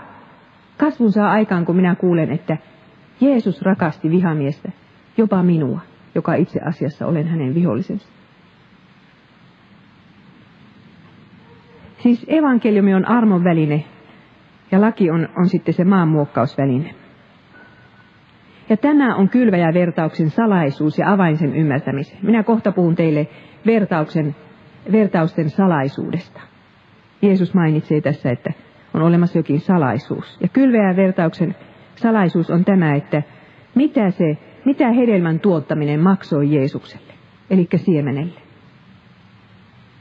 Kasvun 0.78 1.12
saa 1.12 1.30
aikaan, 1.30 1.64
kun 1.64 1.76
minä 1.76 1.94
kuulen, 1.94 2.32
että 2.32 2.56
Jeesus 3.20 3.62
rakasti 3.62 4.10
vihamiestä, 4.10 4.72
jopa 5.16 5.42
minua, 5.42 5.80
joka 6.14 6.34
itse 6.34 6.60
asiassa 6.60 7.06
olen 7.06 7.26
hänen 7.26 7.54
vihollisensa. 7.54 8.08
Siis 11.98 12.26
evankeliumi 12.28 12.94
on 12.94 13.08
armon 13.08 13.44
väline 13.44 13.84
ja 14.72 14.80
laki 14.80 15.10
on, 15.10 15.28
on 15.38 15.48
sitten 15.48 15.74
se 15.74 15.84
maanmuokkausväline. 15.84 16.94
Ja 18.68 18.76
tämä 18.76 19.14
on 19.16 19.28
kylväjävertauksen 19.28 20.30
salaisuus 20.30 20.98
ja 20.98 21.12
avain 21.12 21.36
sen 21.36 21.56
ymmärtämiseen. 21.56 22.18
Minä 22.22 22.42
kohta 22.42 22.72
puhun 22.72 22.94
teille 22.94 23.28
vertauksen, 23.66 24.36
vertausten 24.92 25.50
salaisuudesta. 25.50 26.40
Jeesus 27.22 27.54
mainitsee 27.54 28.00
tässä, 28.00 28.30
että 28.30 28.52
on 28.94 29.02
olemassa 29.02 29.38
jokin 29.38 29.60
salaisuus. 29.60 30.38
Ja 30.40 30.48
kylväjävertauksen 30.48 31.56
salaisuus 31.96 32.50
on 32.50 32.64
tämä, 32.64 32.94
että 32.94 33.22
mitä, 33.74 34.10
se, 34.10 34.38
mitä 34.64 34.92
hedelmän 34.92 35.40
tuottaminen 35.40 36.00
maksoi 36.00 36.54
Jeesukselle, 36.54 37.12
eli 37.50 37.68
siemenelle. 37.76 38.40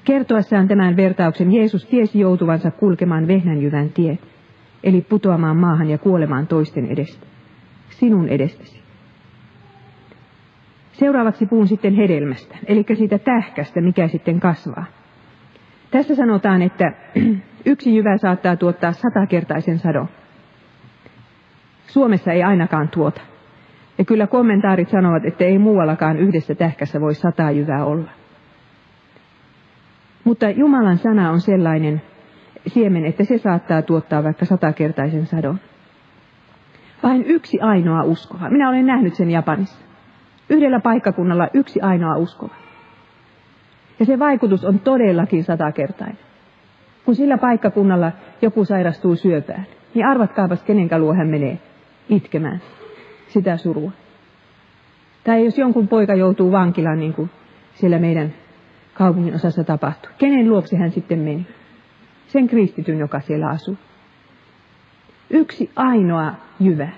Kertoessaan 0.04 0.68
tämän 0.68 0.96
vertauksen 0.96 1.52
Jeesus 1.52 1.86
tiesi 1.86 2.20
joutuvansa 2.20 2.72
kulkemaan 2.72 3.28
vehnänjyvän 3.28 3.90
tie, 3.90 4.18
eli 4.84 5.02
putoamaan 5.02 5.58
maahan 5.58 5.90
ja 5.90 5.98
kuolemaan 5.98 6.48
toisten 6.48 6.86
edestä 6.86 7.26
sinun 7.90 8.30
edestäsi. 8.30 8.81
Seuraavaksi 11.02 11.46
puhun 11.46 11.68
sitten 11.68 11.94
hedelmästä, 11.94 12.58
eli 12.66 12.86
siitä 12.94 13.20
tähkästä, 13.20 13.82
mikä 13.82 14.08
sitten 14.08 14.40
kasvaa. 14.40 14.86
Tässä 15.92 16.16
sanotaan, 16.16 16.62
että 16.62 16.92
yksi 17.66 17.96
jyvä 17.96 18.18
saattaa 18.18 18.56
tuottaa 18.56 18.92
satakertaisen 18.92 19.80
sadon. 19.80 20.08
Suomessa 21.88 22.32
ei 22.32 22.44
ainakaan 22.44 22.90
tuota. 22.90 23.22
Ja 23.98 24.06
kyllä 24.06 24.28
kommentaarit 24.28 24.90
sanovat, 24.90 25.26
että 25.26 25.44
ei 25.46 25.58
muuallakaan 25.58 26.18
yhdessä 26.18 26.56
tähkässä 26.56 27.02
voi 27.02 27.16
sata 27.16 27.52
jyvää 27.52 27.86
olla. 27.86 28.10
Mutta 30.24 30.50
Jumalan 30.50 30.98
sana 30.98 31.32
on 31.32 31.40
sellainen 31.40 32.02
siemen, 32.68 33.06
että 33.06 33.24
se 33.24 33.38
saattaa 33.38 33.82
tuottaa 33.82 34.24
vaikka 34.24 34.46
satakertaisen 34.46 35.26
sadon. 35.26 35.60
Vain 37.04 37.24
yksi 37.26 37.60
ainoa 37.62 38.04
uskova. 38.04 38.50
Minä 38.50 38.70
olen 38.70 38.86
nähnyt 38.86 39.14
sen 39.14 39.32
Japanissa. 39.32 39.91
Yhdellä 40.52 40.80
paikkakunnalla 40.80 41.48
yksi 41.54 41.82
ainoa 41.82 42.18
uskova. 42.18 42.56
Ja 44.00 44.06
se 44.06 44.20
vaikutus 44.20 44.66
on 44.66 44.80
todellakin 44.80 45.44
satakertainen. 45.44 46.20
Kun 47.06 47.16
sillä 47.16 47.38
paikkakunnalla 47.38 48.12
joku 48.42 48.66
sairastuu 48.66 49.16
syöpään, 49.16 49.66
niin 49.94 50.06
arvatkaapas 50.06 50.64
kenenkä 50.64 51.00
luo 51.00 51.14
hän 51.14 51.28
menee 51.28 51.60
itkemään 52.10 52.62
sitä 53.28 53.58
surua. 53.58 53.92
Tai 55.24 55.46
jos 55.46 55.58
jonkun 55.58 55.88
poika 55.88 56.16
joutuu 56.16 56.52
vankilaan, 56.52 57.00
niin 57.00 57.14
kuin 57.14 57.30
siellä 57.74 58.00
meidän 58.00 58.34
kaupungin 58.94 59.36
osassa 59.36 59.64
tapahtuu, 59.64 60.12
kenen 60.18 60.50
luokse 60.50 60.78
hän 60.78 60.92
sitten 60.92 61.20
meni? 61.20 61.48
Sen 62.28 62.48
kristityn, 62.48 63.00
joka 63.00 63.20
siellä 63.20 63.48
asuu. 63.48 63.78
Yksi 65.30 65.72
ainoa 65.76 66.34
jyvä. 66.60 66.90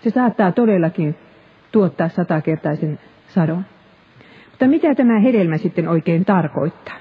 Se 0.00 0.10
saattaa 0.10 0.52
todellakin 0.52 1.16
tuottaa 1.72 2.08
satakertaisen 2.08 2.98
sadon. 3.28 3.64
Mutta 4.50 4.66
mitä 4.66 4.94
tämä 4.94 5.20
hedelmä 5.20 5.56
sitten 5.56 5.88
oikein 5.88 6.24
tarkoittaa? 6.24 6.96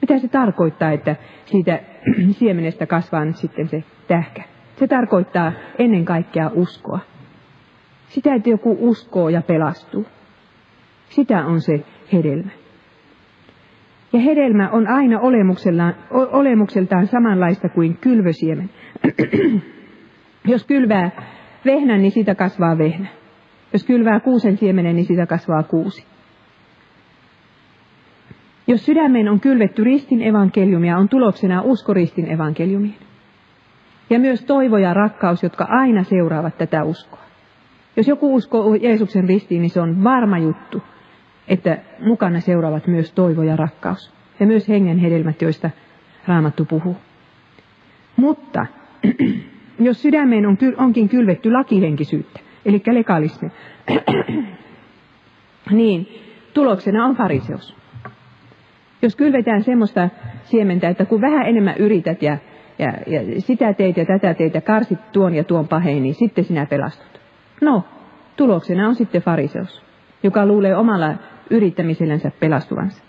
Mitä 0.00 0.18
se 0.18 0.28
tarkoittaa, 0.28 0.90
että 0.90 1.16
siitä 1.44 1.80
siemenestä 2.38 2.86
kasvaa 2.86 3.24
nyt 3.24 3.36
sitten 3.36 3.68
se 3.68 3.84
tähkä? 4.08 4.42
Se 4.76 4.86
tarkoittaa 4.86 5.52
ennen 5.78 6.04
kaikkea 6.04 6.50
uskoa. 6.54 6.98
Sitä, 8.08 8.34
että 8.34 8.50
joku 8.50 8.76
uskoo 8.80 9.28
ja 9.28 9.42
pelastuu. 9.42 10.06
Sitä 11.08 11.46
on 11.46 11.60
se 11.60 11.84
hedelmä. 12.12 12.50
Ja 14.12 14.20
hedelmä 14.20 14.70
on 14.70 14.88
aina 14.88 15.20
olemukseltaan, 16.32 17.06
samanlaista 17.06 17.68
kuin 17.68 17.96
kylvösiemen. 17.96 18.70
Jos 20.52 20.66
kylvää 20.66 21.10
vehnän, 21.64 22.02
niin 22.02 22.10
siitä 22.12 22.34
kasvaa 22.34 22.78
vehnä. 22.78 23.08
Jos 23.72 23.84
kylvää 23.84 24.20
kuusen 24.20 24.56
siemenen, 24.56 24.96
niin 24.96 25.06
siitä 25.06 25.26
kasvaa 25.26 25.62
kuusi. 25.62 26.04
Jos 28.66 28.84
sydämeen 28.86 29.28
on 29.28 29.40
kylvetty 29.40 29.84
ristin 29.84 30.22
evankeliumia, 30.22 30.96
on 30.96 31.08
tuloksena 31.08 31.62
usko 31.62 31.94
ristin 31.94 32.32
evankeliumiin. 32.32 32.98
Ja 34.10 34.18
myös 34.18 34.44
toivo 34.44 34.78
ja 34.78 34.94
rakkaus, 34.94 35.42
jotka 35.42 35.66
aina 35.68 36.04
seuraavat 36.04 36.58
tätä 36.58 36.84
uskoa. 36.84 37.20
Jos 37.96 38.08
joku 38.08 38.34
uskoo 38.34 38.74
Jeesuksen 38.74 39.28
ristiin, 39.28 39.62
niin 39.62 39.70
se 39.70 39.80
on 39.80 40.04
varma 40.04 40.38
juttu, 40.38 40.82
että 41.48 41.78
mukana 42.00 42.40
seuraavat 42.40 42.86
myös 42.86 43.12
toivo 43.12 43.42
ja 43.42 43.56
rakkaus. 43.56 44.12
Ja 44.40 44.46
myös 44.46 44.68
hengen 44.68 44.98
hedelmät, 44.98 45.42
joista 45.42 45.70
Raamattu 46.26 46.64
puhuu. 46.64 46.96
Mutta 48.16 48.66
jos 49.78 50.02
sydämeen 50.02 50.46
on, 50.46 50.58
onkin 50.76 51.08
kylvetty 51.08 51.52
lakihenkisyyttä, 51.52 52.40
eli 52.64 52.82
legalismi, 52.92 53.50
niin 55.70 56.08
tuloksena 56.54 57.04
on 57.04 57.16
fariseus. 57.16 57.76
Jos 59.02 59.16
kylvetään 59.16 59.62
semmoista 59.62 60.08
siementä, 60.44 60.88
että 60.88 61.04
kun 61.04 61.20
vähän 61.20 61.46
enemmän 61.46 61.76
yrität 61.78 62.22
ja, 62.22 62.38
ja, 62.78 62.92
ja 63.06 63.40
sitä 63.40 63.72
teit 63.72 63.96
ja 63.96 64.04
tätä 64.04 64.34
teit 64.34 64.54
ja 64.54 64.60
karsit 64.60 64.98
tuon 65.12 65.34
ja 65.34 65.44
tuon 65.44 65.68
paheen, 65.68 66.02
niin 66.02 66.14
sitten 66.14 66.44
sinä 66.44 66.66
pelastut. 66.66 67.20
No, 67.60 67.84
tuloksena 68.36 68.88
on 68.88 68.94
sitten 68.94 69.22
fariseus, 69.22 69.82
joka 70.22 70.46
luulee 70.46 70.76
omalla 70.76 71.14
yrittämisellänsä 71.50 72.30
pelastuvansa. 72.40 73.02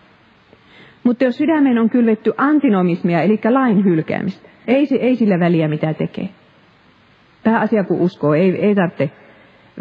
Mutta 1.03 1.23
jos 1.23 1.37
sydämen 1.37 1.79
on 1.79 1.89
kylvetty 1.89 2.33
antinomismia, 2.37 3.21
eli 3.21 3.39
lain 3.49 3.85
hylkäämistä, 3.85 4.49
ei, 4.67 4.87
ei 4.99 5.15
sillä 5.15 5.39
väliä 5.39 5.67
mitä 5.67 5.93
tekee. 5.93 6.29
Tämä 7.43 7.59
asia 7.59 7.83
kun 7.83 7.99
uskoo, 7.99 8.33
ei, 8.33 8.65
ei 8.65 8.75
tarvitse 8.75 9.11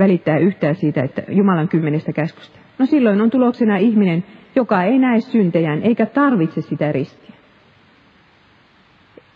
välittää 0.01 0.39
yhtään 0.39 0.75
siitä, 0.75 1.03
että 1.03 1.23
Jumalan 1.29 1.69
kymmenestä 1.69 2.13
käskystä. 2.13 2.59
No 2.79 2.87
silloin 2.87 3.21
on 3.21 3.31
tuloksena 3.31 3.77
ihminen, 3.77 4.25
joka 4.57 4.83
ei 4.83 4.99
näe 4.99 5.21
syntejään 5.21 5.83
eikä 5.83 6.07
tarvitse 6.07 6.61
sitä 6.61 6.93
ristiä. 6.93 7.35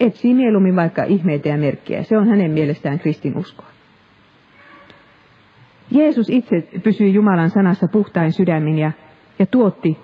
Etsii 0.00 0.35
mieluummin 0.35 0.77
vaikka 0.77 1.05
ihmeitä 1.05 1.48
ja 1.48 1.57
merkkiä. 1.57 2.03
Se 2.03 2.18
on 2.18 2.29
hänen 2.29 2.50
mielestään 2.50 2.98
kristinuskoa. 2.98 3.66
Jeesus 5.90 6.31
itse 6.31 6.68
pysyi 6.83 7.14
Jumalan 7.14 7.50
sanassa 7.50 7.88
puhtain 7.88 8.33
sydämin 8.33 8.79
ja, 8.79 8.92
ja 9.38 9.46
tuotti 9.46 9.98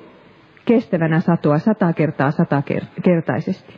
kestävänä 0.65 1.21
satoa 1.21 1.59
sata 1.59 1.93
kertaa 1.93 2.31
satakertaisesti. 2.31 3.75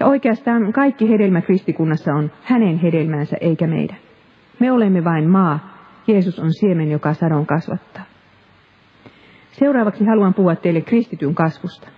Ja 0.00 0.06
oikeastaan 0.06 0.72
kaikki 0.72 1.10
hedelmä 1.10 1.40
kristikunnassa 1.40 2.14
on 2.14 2.30
hänen 2.42 2.78
hedelmänsä 2.78 3.36
eikä 3.40 3.66
meidän. 3.66 3.96
Me 4.60 4.72
olemme 4.72 5.04
vain 5.04 5.30
maa, 5.30 5.73
Jeesus 6.06 6.38
on 6.38 6.52
siemen, 6.52 6.90
joka 6.90 7.14
sadon 7.14 7.46
kasvattaa. 7.46 8.04
Seuraavaksi 9.52 10.04
haluan 10.04 10.34
puhua 10.34 10.56
teille 10.56 10.80
kristityn 10.80 11.34
kasvusta. 11.34 11.88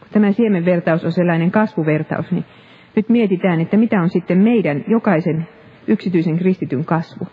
Kun 0.00 0.08
tämä 0.12 0.32
siemenvertaus 0.32 1.04
on 1.04 1.12
sellainen 1.12 1.50
kasvuvertaus, 1.50 2.30
niin 2.30 2.44
nyt 2.96 3.08
mietitään, 3.08 3.60
että 3.60 3.76
mitä 3.76 4.00
on 4.00 4.10
sitten 4.10 4.38
meidän 4.38 4.84
jokaisen 4.86 5.48
yksityisen 5.86 6.38
kristityn 6.38 6.84
kasvu. 6.84 7.26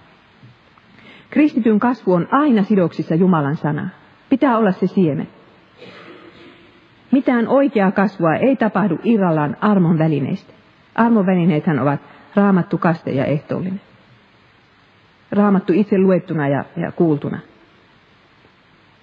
Kristityn 1.29 1.79
kasvu 1.79 2.13
on 2.13 2.27
aina 2.31 2.63
sidoksissa 2.63 3.15
Jumalan 3.15 3.55
sanaa. 3.55 3.89
Pitää 4.29 4.57
olla 4.57 4.71
se 4.71 4.87
siemen. 4.87 5.27
Mitään 7.11 7.47
oikeaa 7.47 7.91
kasvua 7.91 8.35
ei 8.35 8.55
tapahdu 8.55 8.99
irrallaan 9.03 9.57
armon 9.61 9.99
välineistä. 9.99 10.53
Armon 10.95 11.25
välineethän 11.25 11.79
ovat 11.79 11.99
raamattu, 12.35 12.77
kaste 12.77 13.11
ja 13.11 13.25
ehtoollinen. 13.25 13.81
Raamattu 15.31 15.73
itse 15.73 15.97
luettuna 15.97 16.47
ja, 16.47 16.65
ja 16.77 16.91
kuultuna. 16.91 17.39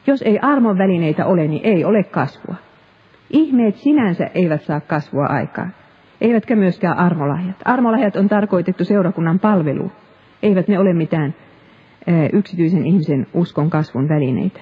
Jos 0.06 0.22
ei 0.22 0.38
armon 0.38 0.78
välineitä 0.78 1.26
ole, 1.26 1.46
niin 1.48 1.64
ei 1.64 1.84
ole 1.84 2.02
kasvua. 2.02 2.54
Ihmeet 3.30 3.76
sinänsä 3.76 4.30
eivät 4.34 4.62
saa 4.62 4.80
kasvua 4.80 5.26
aikaan, 5.26 5.74
eivätkä 6.20 6.56
myöskään 6.56 6.98
armolahjat. 6.98 7.56
Armolahjat 7.64 8.16
on 8.16 8.28
tarkoitettu 8.28 8.84
seurakunnan 8.84 9.38
palveluun, 9.38 9.92
eivät 10.42 10.68
ne 10.68 10.78
ole 10.78 10.92
mitään 10.92 11.34
yksityisen 12.32 12.86
ihmisen 12.86 13.26
uskon 13.34 13.70
kasvun 13.70 14.08
välineitä. 14.08 14.60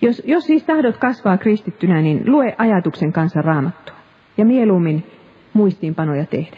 Jos, 0.00 0.22
jos 0.26 0.46
siis 0.46 0.64
tahdot 0.64 0.96
kasvaa 0.96 1.38
kristittynä, 1.38 2.00
niin 2.00 2.32
lue 2.32 2.54
ajatuksen 2.58 3.12
kanssa 3.12 3.42
raamattua 3.42 3.96
ja 4.36 4.44
mieluummin 4.44 5.06
muistiinpanoja 5.52 6.26
tehdä. 6.26 6.56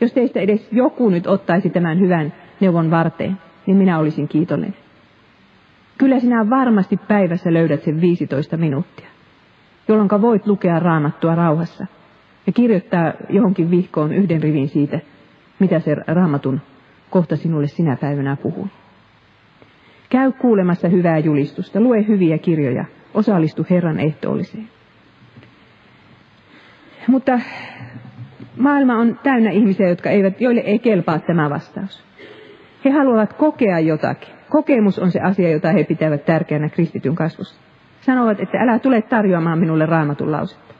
Jos 0.00 0.12
teistä 0.12 0.40
edes 0.40 0.68
joku 0.72 1.08
nyt 1.08 1.26
ottaisi 1.26 1.70
tämän 1.70 2.00
hyvän 2.00 2.32
neuvon 2.60 2.90
varteen, 2.90 3.38
niin 3.66 3.76
minä 3.76 3.98
olisin 3.98 4.28
kiitollinen. 4.28 4.76
Kyllä 5.98 6.20
sinä 6.20 6.50
varmasti 6.50 6.96
päivässä 6.96 7.52
löydät 7.52 7.82
sen 7.82 8.00
15 8.00 8.56
minuuttia, 8.56 9.08
jolloin 9.88 10.22
voit 10.22 10.46
lukea 10.46 10.78
raamattua 10.78 11.34
rauhassa 11.34 11.86
ja 12.46 12.52
kirjoittaa 12.52 13.12
johonkin 13.28 13.70
vihkoon 13.70 14.12
yhden 14.12 14.42
rivin 14.42 14.68
siitä, 14.68 15.00
mitä 15.58 15.80
se 15.80 15.96
raamatun 16.06 16.60
kohta 17.10 17.36
sinulle 17.36 17.66
sinä 17.66 17.96
päivänä 18.00 18.36
puhuu. 18.42 18.68
Käy 20.10 20.32
kuulemassa 20.32 20.88
hyvää 20.88 21.18
julistusta, 21.18 21.80
lue 21.80 22.06
hyviä 22.08 22.38
kirjoja, 22.38 22.84
osallistu 23.14 23.66
Herran 23.70 24.00
ehtoolliseen. 24.00 24.68
Mutta 27.06 27.40
maailma 28.56 28.96
on 28.96 29.18
täynnä 29.22 29.50
ihmisiä, 29.50 29.88
jotka 29.88 30.10
eivät, 30.10 30.40
joille 30.40 30.60
ei 30.60 30.78
kelpaa 30.78 31.18
tämä 31.18 31.50
vastaus. 31.50 32.04
He 32.84 32.90
haluavat 32.90 33.32
kokea 33.32 33.78
jotakin. 33.78 34.34
Kokemus 34.48 34.98
on 34.98 35.10
se 35.10 35.20
asia, 35.20 35.50
jota 35.50 35.72
he 35.72 35.84
pitävät 35.84 36.24
tärkeänä 36.24 36.68
kristityn 36.68 37.14
kasvussa. 37.14 37.60
Sanovat, 38.00 38.40
että 38.40 38.58
älä 38.58 38.78
tule 38.78 39.02
tarjoamaan 39.02 39.58
minulle 39.58 39.86
raamatun 39.86 40.32
lausetta. 40.32 40.74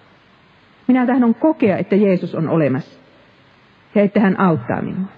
Minä 0.86 1.06
tahdon 1.06 1.34
kokea, 1.34 1.76
että 1.76 1.96
Jeesus 1.96 2.34
on 2.34 2.48
olemassa 2.48 3.00
ja 3.94 4.02
että 4.02 4.20
hän 4.20 4.40
auttaa 4.40 4.82
minua. 4.82 5.08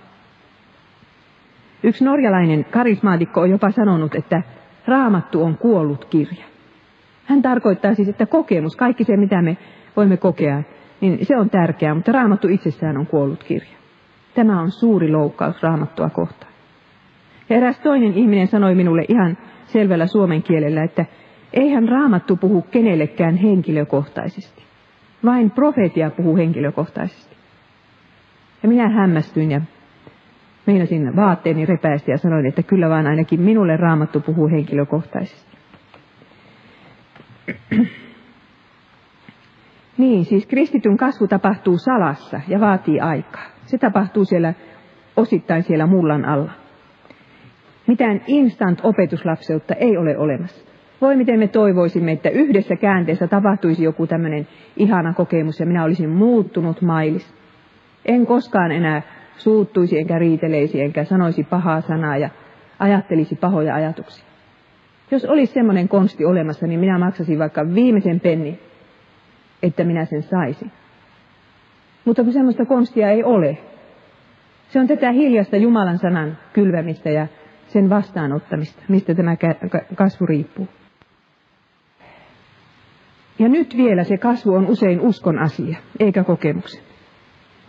Yksi 1.82 2.04
norjalainen 2.04 2.64
karismaatikko 2.64 3.40
on 3.40 3.50
jopa 3.50 3.70
sanonut, 3.70 4.14
että 4.14 4.42
raamattu 4.86 5.42
on 5.42 5.58
kuollut 5.58 6.04
kirja. 6.04 6.44
Hän 7.24 7.42
tarkoittaa 7.42 7.94
siis, 7.94 8.08
että 8.08 8.26
kokemus, 8.26 8.76
kaikki 8.76 9.04
se 9.04 9.16
mitä 9.16 9.42
me 9.42 9.56
voimme 9.96 10.16
kokea, 10.16 10.62
niin 11.00 11.26
se 11.26 11.36
on 11.36 11.50
tärkeää, 11.50 11.94
mutta 11.94 12.12
raamattu 12.12 12.48
itsessään 12.48 12.96
on 12.96 13.06
kuollut 13.06 13.44
kirja. 13.44 13.76
Tämä 14.34 14.60
on 14.60 14.70
suuri 14.70 15.12
loukkaus 15.12 15.62
raamattua 15.62 16.10
kohtaan. 16.10 16.51
Ja 17.48 17.56
eräs 17.56 17.80
toinen 17.80 18.14
ihminen 18.14 18.46
sanoi 18.46 18.74
minulle 18.74 19.04
ihan 19.08 19.38
selvällä 19.64 20.06
suomen 20.06 20.42
kielellä, 20.42 20.84
että 20.84 21.04
eihän 21.52 21.88
raamattu 21.88 22.36
puhu 22.36 22.62
kenellekään 22.62 23.36
henkilökohtaisesti. 23.36 24.62
Vain 25.24 25.50
profeetia 25.50 26.10
puhuu 26.10 26.36
henkilökohtaisesti. 26.36 27.36
Ja 28.62 28.68
minä 28.68 28.88
hämmästyin 28.88 29.50
ja 29.50 29.60
meinasin 30.66 31.16
vaatteeni 31.16 31.66
repäistä 31.66 32.10
ja 32.10 32.18
sanoin, 32.18 32.46
että 32.46 32.62
kyllä 32.62 32.88
vaan 32.88 33.06
ainakin 33.06 33.40
minulle 33.40 33.76
raamattu 33.76 34.20
puhuu 34.20 34.48
henkilökohtaisesti. 34.48 35.56
niin, 39.98 40.24
siis 40.24 40.46
kristityn 40.46 40.96
kasvu 40.96 41.28
tapahtuu 41.28 41.78
salassa 41.78 42.40
ja 42.48 42.60
vaatii 42.60 43.00
aikaa. 43.00 43.46
Se 43.64 43.78
tapahtuu 43.78 44.24
siellä 44.24 44.54
osittain 45.16 45.62
siellä 45.62 45.86
mullan 45.86 46.24
alla. 46.24 46.61
Mitään 47.86 48.20
instant-opetuslapseutta 48.26 49.74
ei 49.74 49.96
ole 49.96 50.18
olemassa. 50.18 50.64
Voi 51.00 51.16
miten 51.16 51.38
me 51.38 51.48
toivoisimme, 51.48 52.12
että 52.12 52.28
yhdessä 52.28 52.76
käänteessä 52.76 53.26
tapahtuisi 53.28 53.84
joku 53.84 54.06
tämmöinen 54.06 54.48
ihana 54.76 55.14
kokemus 55.14 55.60
ja 55.60 55.66
minä 55.66 55.84
olisin 55.84 56.10
muuttunut 56.10 56.82
mailis. 56.82 57.34
En 58.06 58.26
koskaan 58.26 58.72
enää 58.72 59.02
suuttuisi 59.36 59.98
enkä 59.98 60.18
riiteleisi 60.18 60.80
enkä 60.80 61.04
sanoisi 61.04 61.44
pahaa 61.44 61.80
sanaa 61.80 62.16
ja 62.16 62.30
ajattelisi 62.78 63.36
pahoja 63.36 63.74
ajatuksia. 63.74 64.24
Jos 65.10 65.24
olisi 65.24 65.52
semmoinen 65.52 65.88
konsti 65.88 66.24
olemassa, 66.24 66.66
niin 66.66 66.80
minä 66.80 66.98
maksasin 66.98 67.38
vaikka 67.38 67.74
viimeisen 67.74 68.20
penni, 68.20 68.58
että 69.62 69.84
minä 69.84 70.04
sen 70.04 70.22
saisin. 70.22 70.72
Mutta 72.04 72.24
kun 72.24 72.32
semmoista 72.32 72.64
konstia 72.64 73.10
ei 73.10 73.24
ole, 73.24 73.58
se 74.68 74.80
on 74.80 74.86
tätä 74.86 75.12
hiljasta 75.12 75.56
Jumalan 75.56 75.98
sanan 75.98 76.38
kylvämistä 76.52 77.10
ja 77.10 77.26
sen 77.72 77.90
vastaanottamista, 77.90 78.82
mistä 78.88 79.14
tämä 79.14 79.36
kasvu 79.94 80.26
riippuu. 80.26 80.68
Ja 83.38 83.48
nyt 83.48 83.76
vielä 83.76 84.04
se 84.04 84.16
kasvu 84.18 84.54
on 84.54 84.66
usein 84.66 85.00
uskon 85.00 85.38
asia, 85.38 85.78
eikä 86.00 86.24
kokemuksen. 86.24 86.82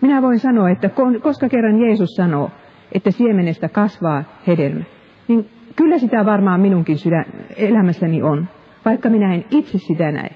Minä 0.01 0.21
voin 0.21 0.39
sanoa, 0.39 0.69
että 0.69 0.89
koska 1.21 1.49
kerran 1.49 1.81
Jeesus 1.81 2.09
sanoo, 2.15 2.51
että 2.91 3.11
siemenestä 3.11 3.69
kasvaa 3.69 4.23
hedelmä, 4.47 4.83
niin 5.27 5.49
kyllä 5.75 5.97
sitä 5.97 6.25
varmaan 6.25 6.61
minunkin 6.61 6.97
sydän, 6.97 7.25
elämässäni 7.55 8.21
on, 8.21 8.47
vaikka 8.85 9.09
minä 9.09 9.33
en 9.33 9.45
itse 9.51 9.77
sitä 9.77 10.11
näe. 10.11 10.29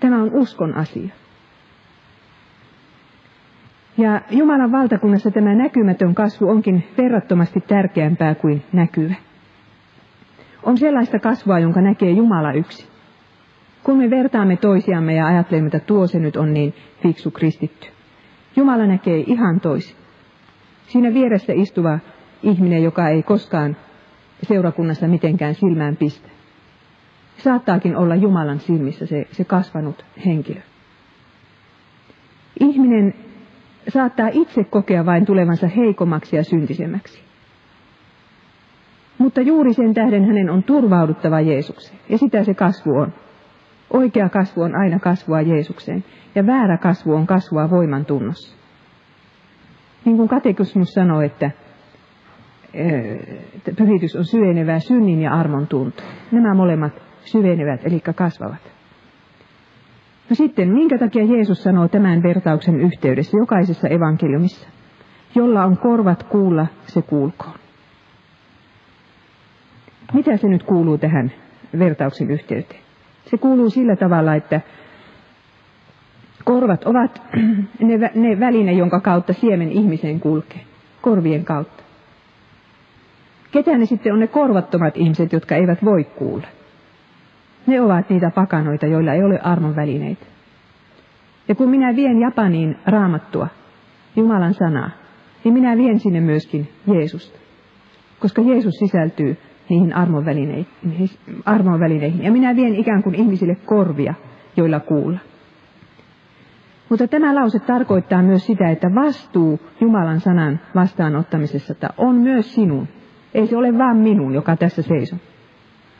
Tämä 0.00 0.22
on 0.22 0.30
uskon 0.34 0.74
asia. 0.74 1.19
Ja 4.00 4.20
Jumalan 4.30 4.72
valtakunnassa 4.72 5.30
tämä 5.30 5.54
näkymätön 5.54 6.14
kasvu 6.14 6.48
onkin 6.48 6.84
verrattomasti 6.98 7.60
tärkeämpää 7.60 8.34
kuin 8.34 8.62
näkyvä. 8.72 9.14
On 10.62 10.78
sellaista 10.78 11.18
kasvua, 11.18 11.58
jonka 11.58 11.80
näkee 11.80 12.10
Jumala 12.10 12.52
yksi. 12.52 12.88
Kun 13.82 13.98
me 13.98 14.10
vertaamme 14.10 14.56
toisiamme 14.56 15.14
ja 15.14 15.26
ajattelemme, 15.26 15.66
että 15.66 15.80
tuo 15.80 16.06
se 16.06 16.18
nyt 16.18 16.36
on 16.36 16.54
niin 16.54 16.74
fiksu 17.02 17.30
kristitty. 17.30 17.88
Jumala 18.56 18.86
näkee 18.86 19.24
ihan 19.26 19.60
toisin. 19.60 19.96
Siinä 20.86 21.14
vieressä 21.14 21.52
istuva 21.52 21.98
ihminen, 22.42 22.82
joka 22.82 23.08
ei 23.08 23.22
koskaan 23.22 23.76
seurakunnassa 24.42 25.08
mitenkään 25.08 25.54
silmään 25.54 25.96
pistä. 25.96 26.28
Saattaakin 27.36 27.96
olla 27.96 28.14
Jumalan 28.14 28.60
silmissä 28.60 29.06
se, 29.06 29.26
se 29.32 29.44
kasvanut 29.44 30.04
henkilö. 30.26 30.60
Ihminen 32.60 33.14
saattaa 33.88 34.28
itse 34.32 34.64
kokea 34.64 35.06
vain 35.06 35.26
tulevansa 35.26 35.68
heikommaksi 35.76 36.36
ja 36.36 36.44
syntisemmäksi. 36.44 37.22
Mutta 39.18 39.40
juuri 39.40 39.74
sen 39.74 39.94
tähden 39.94 40.24
hänen 40.24 40.50
on 40.50 40.62
turvauduttava 40.62 41.40
Jeesukseen. 41.40 42.00
Ja 42.08 42.18
sitä 42.18 42.44
se 42.44 42.54
kasvu 42.54 42.90
on. 42.90 43.12
Oikea 43.92 44.28
kasvu 44.28 44.62
on 44.62 44.76
aina 44.76 44.98
kasvua 44.98 45.40
Jeesukseen. 45.40 46.04
Ja 46.34 46.46
väärä 46.46 46.78
kasvu 46.78 47.14
on 47.14 47.26
kasvua 47.26 47.70
voiman 47.70 48.04
tunnossa. 48.04 48.56
Niin 50.04 50.16
kuin 50.16 50.28
katekismus 50.28 50.88
sanoo, 50.92 51.20
että 51.20 51.50
pyhitys 53.76 54.16
on 54.16 54.24
syvenevää 54.24 54.78
synnin 54.78 55.20
ja 55.20 55.32
armon 55.32 55.66
tunto. 55.66 56.02
Nämä 56.32 56.54
molemmat 56.54 56.92
syvenevät, 57.24 57.80
eli 57.84 58.00
kasvavat. 58.14 58.79
No 60.30 60.36
sitten, 60.36 60.68
minkä 60.68 60.98
takia 60.98 61.24
Jeesus 61.24 61.62
sanoo 61.62 61.88
tämän 61.88 62.22
vertauksen 62.22 62.80
yhteydessä 62.80 63.36
jokaisessa 63.36 63.88
evankeliumissa? 63.88 64.68
Jolla 65.34 65.64
on 65.64 65.78
korvat 65.78 66.22
kuulla, 66.22 66.66
se 66.86 67.02
kuulkoon. 67.02 67.54
Mitä 70.12 70.36
se 70.36 70.48
nyt 70.48 70.62
kuuluu 70.62 70.98
tähän 70.98 71.32
vertauksen 71.78 72.30
yhteyteen? 72.30 72.80
Se 73.24 73.38
kuuluu 73.38 73.70
sillä 73.70 73.96
tavalla, 73.96 74.34
että 74.34 74.60
korvat 76.44 76.84
ovat 76.84 77.22
ne, 77.88 78.10
ne 78.14 78.40
väline, 78.40 78.72
jonka 78.72 79.00
kautta 79.00 79.32
siemen 79.32 79.72
ihmiseen 79.72 80.20
kulkee. 80.20 80.60
Korvien 81.00 81.44
kautta. 81.44 81.82
Ketä 83.50 83.78
ne 83.78 83.86
sitten 83.86 84.12
on 84.12 84.20
ne 84.20 84.26
korvattomat 84.26 84.96
ihmiset, 84.96 85.32
jotka 85.32 85.54
eivät 85.54 85.84
voi 85.84 86.04
kuulla? 86.04 86.46
Ne 87.66 87.80
ovat 87.80 88.10
niitä 88.10 88.30
pakanoita, 88.34 88.86
joilla 88.86 89.12
ei 89.12 89.24
ole 89.24 89.40
armon 89.42 89.76
välineitä. 89.76 90.26
Ja 91.48 91.54
kun 91.54 91.70
minä 91.70 91.96
vien 91.96 92.20
Japaniin 92.20 92.76
raamattua, 92.86 93.48
Jumalan 94.16 94.54
sanaa, 94.54 94.90
niin 95.44 95.54
minä 95.54 95.76
vien 95.76 95.98
sinne 95.98 96.20
myöskin 96.20 96.68
Jeesusta. 96.86 97.38
Koska 98.20 98.42
Jeesus 98.42 98.74
sisältyy 98.74 99.36
niihin 99.68 99.96
armon 99.96 100.24
välineihin. 100.24 100.66
Armon 101.44 101.80
välineihin. 101.80 102.24
Ja 102.24 102.32
minä 102.32 102.56
vien 102.56 102.74
ikään 102.74 103.02
kuin 103.02 103.14
ihmisille 103.14 103.54
korvia, 103.54 104.14
joilla 104.56 104.80
kuulla. 104.80 105.18
Mutta 106.88 107.08
tämä 107.08 107.34
lause 107.34 107.58
tarkoittaa 107.58 108.22
myös 108.22 108.46
sitä, 108.46 108.70
että 108.70 108.88
vastuu 108.94 109.60
Jumalan 109.80 110.20
sanan 110.20 110.60
vastaanottamisessa 110.74 111.74
on 111.98 112.14
myös 112.14 112.54
sinun. 112.54 112.88
Ei 113.34 113.46
se 113.46 113.56
ole 113.56 113.78
vain 113.78 113.96
minun, 113.96 114.34
joka 114.34 114.56
tässä 114.56 114.82
seisoo 114.82 115.18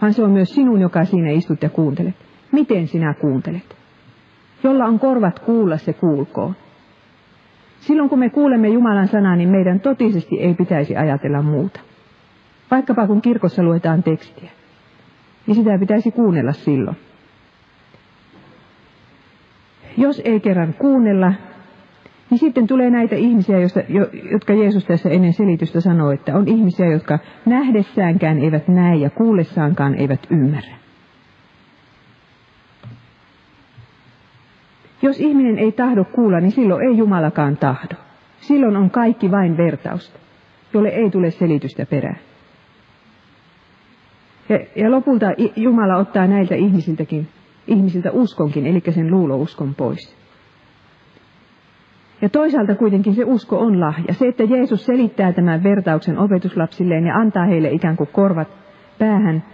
vaan 0.00 0.12
se 0.12 0.22
on 0.22 0.30
myös 0.30 0.54
sinun, 0.54 0.80
joka 0.80 1.04
siinä 1.04 1.30
istut 1.30 1.62
ja 1.62 1.70
kuuntelet. 1.70 2.14
Miten 2.52 2.86
sinä 2.86 3.14
kuuntelet? 3.14 3.76
Jolla 4.64 4.84
on 4.84 4.98
korvat 4.98 5.38
kuulla, 5.38 5.76
se 5.76 5.92
kuulkoon. 5.92 6.56
Silloin 7.80 8.08
kun 8.08 8.18
me 8.18 8.30
kuulemme 8.30 8.68
Jumalan 8.68 9.08
sanaa, 9.08 9.36
niin 9.36 9.48
meidän 9.48 9.80
totisesti 9.80 10.40
ei 10.40 10.54
pitäisi 10.54 10.96
ajatella 10.96 11.42
muuta. 11.42 11.80
Vaikkapa 12.70 13.06
kun 13.06 13.22
kirkossa 13.22 13.62
luetaan 13.62 14.02
tekstiä, 14.02 14.50
niin 15.46 15.54
sitä 15.54 15.78
pitäisi 15.78 16.10
kuunnella 16.10 16.52
silloin. 16.52 16.96
Jos 19.96 20.22
ei 20.24 20.40
kerran 20.40 20.74
kuunnella, 20.74 21.32
niin 22.30 22.38
sitten 22.38 22.66
tulee 22.66 22.90
näitä 22.90 23.16
ihmisiä, 23.16 23.56
jotka 24.32 24.54
Jeesus 24.54 24.84
tässä 24.84 25.08
ennen 25.08 25.32
selitystä 25.32 25.80
sanoo, 25.80 26.10
että 26.10 26.36
on 26.36 26.48
ihmisiä, 26.48 26.86
jotka 26.86 27.18
nähdessäänkään 27.46 28.38
eivät 28.38 28.68
näe 28.68 28.96
ja 28.96 29.10
kuullessaankaan 29.10 29.94
eivät 29.94 30.20
ymmärrä. 30.30 30.76
Jos 35.02 35.20
ihminen 35.20 35.58
ei 35.58 35.72
tahdo 35.72 36.04
kuulla, 36.04 36.40
niin 36.40 36.52
silloin 36.52 36.88
ei 36.88 36.96
Jumalakaan 36.96 37.56
tahdo. 37.56 37.94
Silloin 38.40 38.76
on 38.76 38.90
kaikki 38.90 39.30
vain 39.30 39.56
vertausta, 39.56 40.18
jolle 40.74 40.88
ei 40.88 41.10
tule 41.10 41.30
selitystä 41.30 41.86
perään. 41.86 42.18
Ja, 44.48 44.58
ja 44.76 44.90
lopulta 44.90 45.26
Jumala 45.56 45.96
ottaa 45.96 46.26
näiltä 46.26 46.54
ihmisiltäkin, 46.54 47.28
ihmisiltä 47.66 48.10
uskonkin, 48.10 48.66
eli 48.66 48.82
sen 48.90 49.10
luulouskon 49.10 49.74
pois. 49.74 50.19
Ja 52.22 52.28
toisaalta 52.28 52.74
kuitenkin 52.74 53.14
se 53.14 53.24
usko 53.24 53.58
on 53.58 53.80
lahja. 53.80 54.14
Se, 54.14 54.28
että 54.28 54.44
Jeesus 54.44 54.86
selittää 54.86 55.32
tämän 55.32 55.62
vertauksen 55.62 56.18
opetuslapsilleen 56.18 57.06
ja 57.06 57.14
antaa 57.14 57.46
heille 57.46 57.70
ikään 57.70 57.96
kuin 57.96 58.08
korvat 58.12 58.48
päähän, 58.98 59.44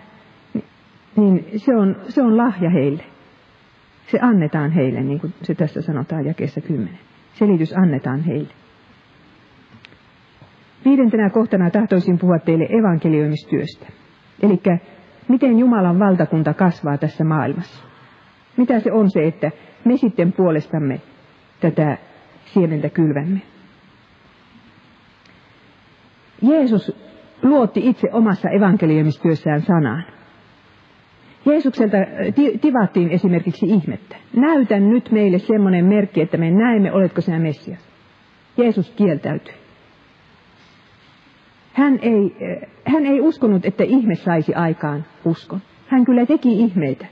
niin 1.16 1.46
se 1.56 1.76
on, 1.76 1.96
se 2.08 2.22
on 2.22 2.36
lahja 2.36 2.70
heille. 2.70 3.02
Se 4.06 4.18
annetaan 4.22 4.70
heille, 4.70 5.00
niin 5.00 5.20
kuin 5.20 5.34
se 5.42 5.54
tässä 5.54 5.82
sanotaan 5.82 6.26
jakeessa 6.26 6.60
10. 6.60 6.98
Selitys 7.34 7.76
annetaan 7.76 8.20
heille. 8.20 8.52
Viidentenä 10.84 11.30
kohtana 11.30 11.70
tahtoisin 11.70 12.18
puhua 12.18 12.38
teille 12.38 12.64
evankelioimistyöstä. 12.70 13.86
Eli 14.42 14.60
miten 15.28 15.58
Jumalan 15.58 15.98
valtakunta 15.98 16.54
kasvaa 16.54 16.98
tässä 16.98 17.24
maailmassa. 17.24 17.84
Mitä 18.56 18.80
se 18.80 18.92
on 18.92 19.10
se, 19.10 19.26
että 19.26 19.50
me 19.84 19.96
sitten 19.96 20.32
puolestamme 20.32 21.00
tätä 21.60 21.98
siementä 22.46 22.88
kylvämme. 22.88 23.40
Jeesus 26.42 26.92
luotti 27.42 27.88
itse 27.88 28.08
omassa 28.12 28.50
evankeliumistyössään 28.50 29.60
sanaan. 29.60 30.04
Jeesukselta 31.46 31.96
äh, 31.96 32.06
tivattiin 32.60 33.10
esimerkiksi 33.10 33.66
ihmettä. 33.66 34.16
Näytä 34.36 34.80
nyt 34.80 35.10
meille 35.10 35.38
semmoinen 35.38 35.84
merkki, 35.84 36.20
että 36.20 36.36
me 36.36 36.50
näemme, 36.50 36.92
oletko 36.92 37.20
sinä 37.20 37.38
Messias. 37.38 37.88
Jeesus 38.56 38.90
kieltäytyi. 38.90 39.54
Hän 41.72 41.98
ei, 42.02 42.36
äh, 42.42 42.70
hän 42.84 43.06
ei 43.06 43.20
uskonut, 43.20 43.66
että 43.66 43.84
ihme 43.84 44.14
saisi 44.14 44.54
aikaan 44.54 45.04
uskon. 45.24 45.60
Hän 45.86 46.04
kyllä 46.04 46.26
teki 46.26 46.52
ihmeitä. 46.52 47.06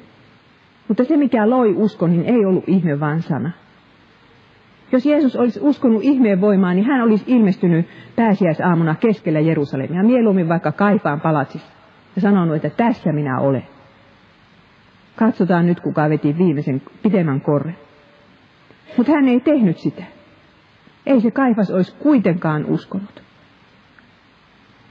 Mutta 0.89 1.05
se, 1.05 1.17
mikä 1.17 1.51
loi 1.51 1.75
uskon, 1.77 2.11
niin 2.11 2.25
ei 2.25 2.45
ollut 2.45 2.65
ihme, 2.67 3.01
vaan 3.01 3.23
sana. 3.23 3.51
Jos 4.93 5.07
Jeesus 5.07 5.37
olisi 5.37 5.61
uskonut 5.63 6.03
ihmeen 6.03 6.41
voimaan, 6.41 6.77
niin 6.77 6.87
hän 6.87 7.03
olisi 7.03 7.25
ilmestynyt 7.27 7.87
pääsiäisaamuna 8.17 8.95
keskellä 8.95 9.41
Jerusalemia, 9.41 10.03
mieluummin 10.03 10.49
vaikka 10.49 10.73
kaipaan 10.73 11.21
palatsissa, 11.21 11.73
ja 12.17 12.23
sanonut, 12.23 12.57
että 12.57 12.71
tässä 12.71 13.13
minä 13.13 13.41
olen. 13.41 13.67
Katsotaan 15.17 15.67
nyt, 15.67 15.81
kuka 15.81 16.09
veti 16.11 16.39
viimeisen 16.39 16.83
pidemmän 17.03 17.41
korren. 17.41 17.77
Mutta 18.97 19.13
hän 19.13 19.29
ei 19.29 19.41
tehnyt 19.41 19.79
sitä. 19.79 20.03
Ei 21.07 21.21
se 21.21 21.31
kaifas 21.31 21.71
olisi 21.71 21.97
kuitenkaan 21.99 22.67
uskonut. 22.67 23.23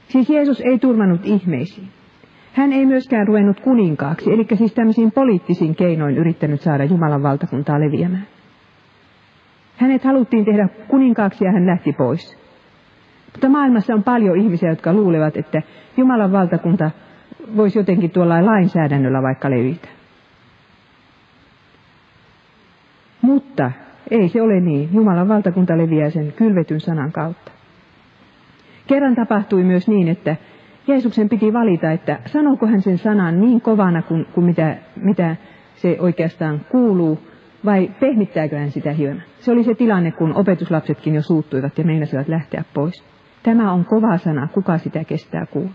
Siis 0.08 0.30
Jeesus 0.30 0.60
ei 0.60 0.78
turvannut 0.78 1.20
ihmeisiin. 1.24 1.88
Hän 2.52 2.72
ei 2.72 2.86
myöskään 2.86 3.26
ruvennut 3.26 3.60
kuninkaaksi, 3.60 4.32
eli 4.32 4.46
siis 4.54 4.74
tämmöisiin 4.74 5.12
poliittisiin 5.12 5.76
keinoin 5.76 6.16
yrittänyt 6.18 6.60
saada 6.60 6.84
Jumalan 6.84 7.22
valtakuntaa 7.22 7.80
leviämään. 7.80 8.26
Hänet 9.76 10.04
haluttiin 10.04 10.44
tehdä 10.44 10.68
kuninkaaksi 10.88 11.44
ja 11.44 11.52
hän 11.52 11.66
lähti 11.66 11.92
pois. 11.92 12.38
Mutta 13.32 13.48
maailmassa 13.48 13.94
on 13.94 14.02
paljon 14.02 14.36
ihmisiä, 14.36 14.68
jotka 14.68 14.92
luulevat, 14.92 15.36
että 15.36 15.62
Jumalan 15.96 16.32
valtakunta 16.32 16.90
voisi 17.56 17.78
jotenkin 17.78 18.10
tuolla 18.10 18.46
lainsäädännöllä 18.46 19.22
vaikka 19.22 19.50
levitä. 19.50 19.88
Mutta 23.22 23.72
ei 24.10 24.28
se 24.28 24.42
ole 24.42 24.60
niin. 24.60 24.88
Jumalan 24.92 25.28
valtakunta 25.28 25.78
leviää 25.78 26.10
sen 26.10 26.32
kylvetyn 26.32 26.80
sanan 26.80 27.12
kautta. 27.12 27.52
Kerran 28.86 29.14
tapahtui 29.14 29.64
myös 29.64 29.88
niin, 29.88 30.08
että 30.08 30.36
Jeesuksen 30.86 31.28
piti 31.28 31.52
valita, 31.52 31.90
että 31.90 32.18
sanooko 32.26 32.66
hän 32.66 32.82
sen 32.82 32.98
sanan 32.98 33.40
niin 33.40 33.60
kovana 33.60 34.02
kuin, 34.02 34.26
kuin 34.34 34.44
mitä, 34.44 34.76
mitä 34.96 35.36
se 35.76 35.96
oikeastaan 36.00 36.60
kuuluu, 36.68 37.18
vai 37.64 37.90
pehmittääkö 38.00 38.58
hän 38.58 38.70
sitä 38.70 38.92
hieman? 38.92 39.22
Se 39.38 39.52
oli 39.52 39.64
se 39.64 39.74
tilanne, 39.74 40.12
kun 40.12 40.34
opetuslapsetkin 40.34 41.14
jo 41.14 41.22
suuttuivat 41.22 41.78
ja 41.78 41.84
meinasivat 41.84 42.28
lähteä 42.28 42.64
pois. 42.74 43.04
Tämä 43.42 43.72
on 43.72 43.84
kova 43.84 44.18
sana, 44.18 44.48
kuka 44.48 44.78
sitä 44.78 45.04
kestää 45.04 45.46
kuulla. 45.46 45.74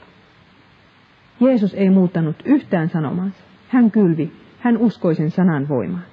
Jeesus 1.40 1.74
ei 1.74 1.90
muuttanut 1.90 2.36
yhtään 2.46 2.90
sanomansa. 2.90 3.44
Hän 3.68 3.92
kylvi, 3.92 4.32
hän 4.60 4.78
uskoi 4.78 5.16
sen 5.16 5.32
sanan 5.32 5.70
voimaan. 5.70 6.04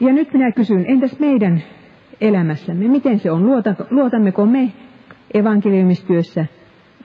Ja 0.00 0.12
nyt 0.12 0.32
minä 0.32 0.52
kysyn, 0.52 0.84
entäs 0.88 1.18
meidän 1.18 1.62
elämässämme, 2.20 2.88
miten 2.88 3.18
se 3.18 3.30
on, 3.30 3.46
luotammeko 3.90 4.46
me 4.46 4.72
evankeliumistyössä 5.34 6.46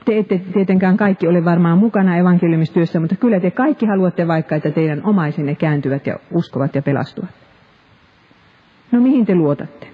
te 0.06 0.18
ette 0.18 0.40
tietenkään 0.52 0.96
kaikki 0.96 1.28
ole 1.28 1.44
varmaan 1.44 1.78
mukana 1.78 2.16
evankeliumistyössä, 2.16 3.00
mutta 3.00 3.16
kyllä 3.16 3.40
te 3.40 3.50
kaikki 3.50 3.86
haluatte 3.86 4.28
vaikka, 4.28 4.56
että 4.56 4.70
teidän 4.70 5.00
omaisenne 5.04 5.54
kääntyvät 5.54 6.06
ja 6.06 6.18
uskovat 6.34 6.74
ja 6.74 6.82
pelastuvat. 6.82 7.30
No 8.92 9.00
mihin 9.00 9.26
te 9.26 9.34
luotatte? 9.34 9.86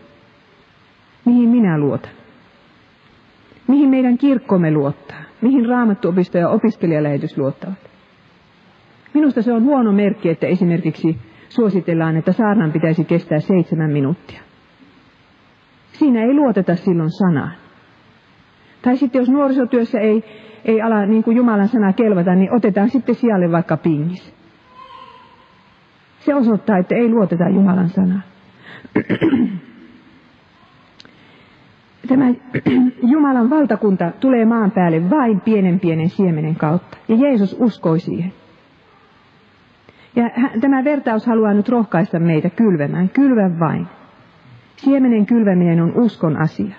Mihin 1.25 1.49
minä 1.49 1.79
luotan? 1.79 2.13
Mihin 3.69 3.91
meidän 3.91 4.19
kirkkomme 4.19 4.71
luottaa? 4.71 5.23
Mihin 5.41 5.67
raamattuopisto 5.67 6.39
ja 6.39 6.49
opiskelijalähetys 6.49 7.39
luottavat? 7.39 7.79
Minusta 9.15 9.43
se 9.43 9.53
on 9.53 9.65
huono 9.65 9.93
merkki, 9.93 10.29
että 10.29 10.47
esimerkiksi 10.47 11.19
suositellaan, 11.49 12.17
että 12.17 12.33
saarnan 12.33 12.73
pitäisi 12.73 13.05
kestää 13.05 13.41
seitsemän 13.41 13.91
minuuttia. 13.91 14.41
Siinä 15.93 16.23
ei 16.23 16.35
luoteta 16.35 16.77
silloin 16.77 17.11
sanaan. 17.11 17.62
Tai 18.83 18.97
sitten 18.97 19.19
jos 19.19 19.29
nuorisotyössä 19.29 20.01
ei, 20.01 20.25
ei 20.65 20.83
ala 20.83 21.07
niin 21.07 21.23
kuin 21.25 21.37
Jumalan 21.37 21.69
sana 21.69 21.93
kelvata, 21.93 22.35
niin 22.35 22.55
otetaan 22.55 22.91
sitten 22.91 23.15
sijalle 23.15 23.53
vaikka 23.53 23.77
pingis. 23.77 24.35
Se 26.19 26.35
osoittaa, 26.35 26.79
että 26.79 26.95
ei 26.95 27.09
luoteta 27.09 27.49
Jumalan 27.49 27.89
sanaan. 27.89 28.23
Tämä 32.09 32.27
Jumalan 33.03 33.51
valtakunta 33.51 34.13
tulee 34.21 34.45
maan 34.45 34.71
päälle 34.71 35.11
vain 35.11 35.41
pienen 35.41 35.81
pienen 35.81 36.09
siemenen 36.09 36.57
kautta. 36.57 36.97
Ja 37.09 37.17
Jeesus 37.17 37.57
uskoi 37.61 38.01
siihen. 38.01 38.33
Ja 40.17 40.31
tämä 40.61 40.85
vertaus 40.85 41.27
haluaa 41.27 41.55
nyt 41.55 41.69
rohkaista 41.69 42.19
meitä 42.19 42.51
kylvämään. 42.51 43.09
Kylvä 43.09 43.51
vain. 43.61 43.87
Siemenen 44.77 45.27
kylväminen 45.27 45.81
on 45.81 45.93
uskon 45.97 46.37
asia. 46.43 46.75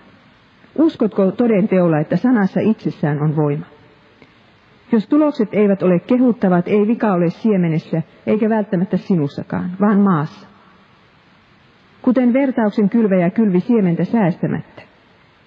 Uskotko 0.75 1.31
toden 1.31 1.67
teolla, 1.67 1.99
että 1.99 2.17
sanassa 2.17 2.59
itsessään 2.59 3.21
on 3.21 3.35
voima? 3.35 3.65
Jos 4.91 5.07
tulokset 5.07 5.49
eivät 5.51 5.83
ole 5.83 5.99
kehuttavat, 5.99 6.67
ei 6.67 6.87
vika 6.87 7.13
ole 7.13 7.29
siemenessä, 7.29 8.01
eikä 8.27 8.49
välttämättä 8.49 8.97
sinussakaan, 8.97 9.71
vaan 9.81 9.99
maassa. 9.99 10.47
Kuten 12.01 12.33
vertauksen 12.33 12.89
kylväjä 12.89 13.29
kylvi 13.29 13.59
siementä 13.59 14.03
säästämättä, 14.03 14.81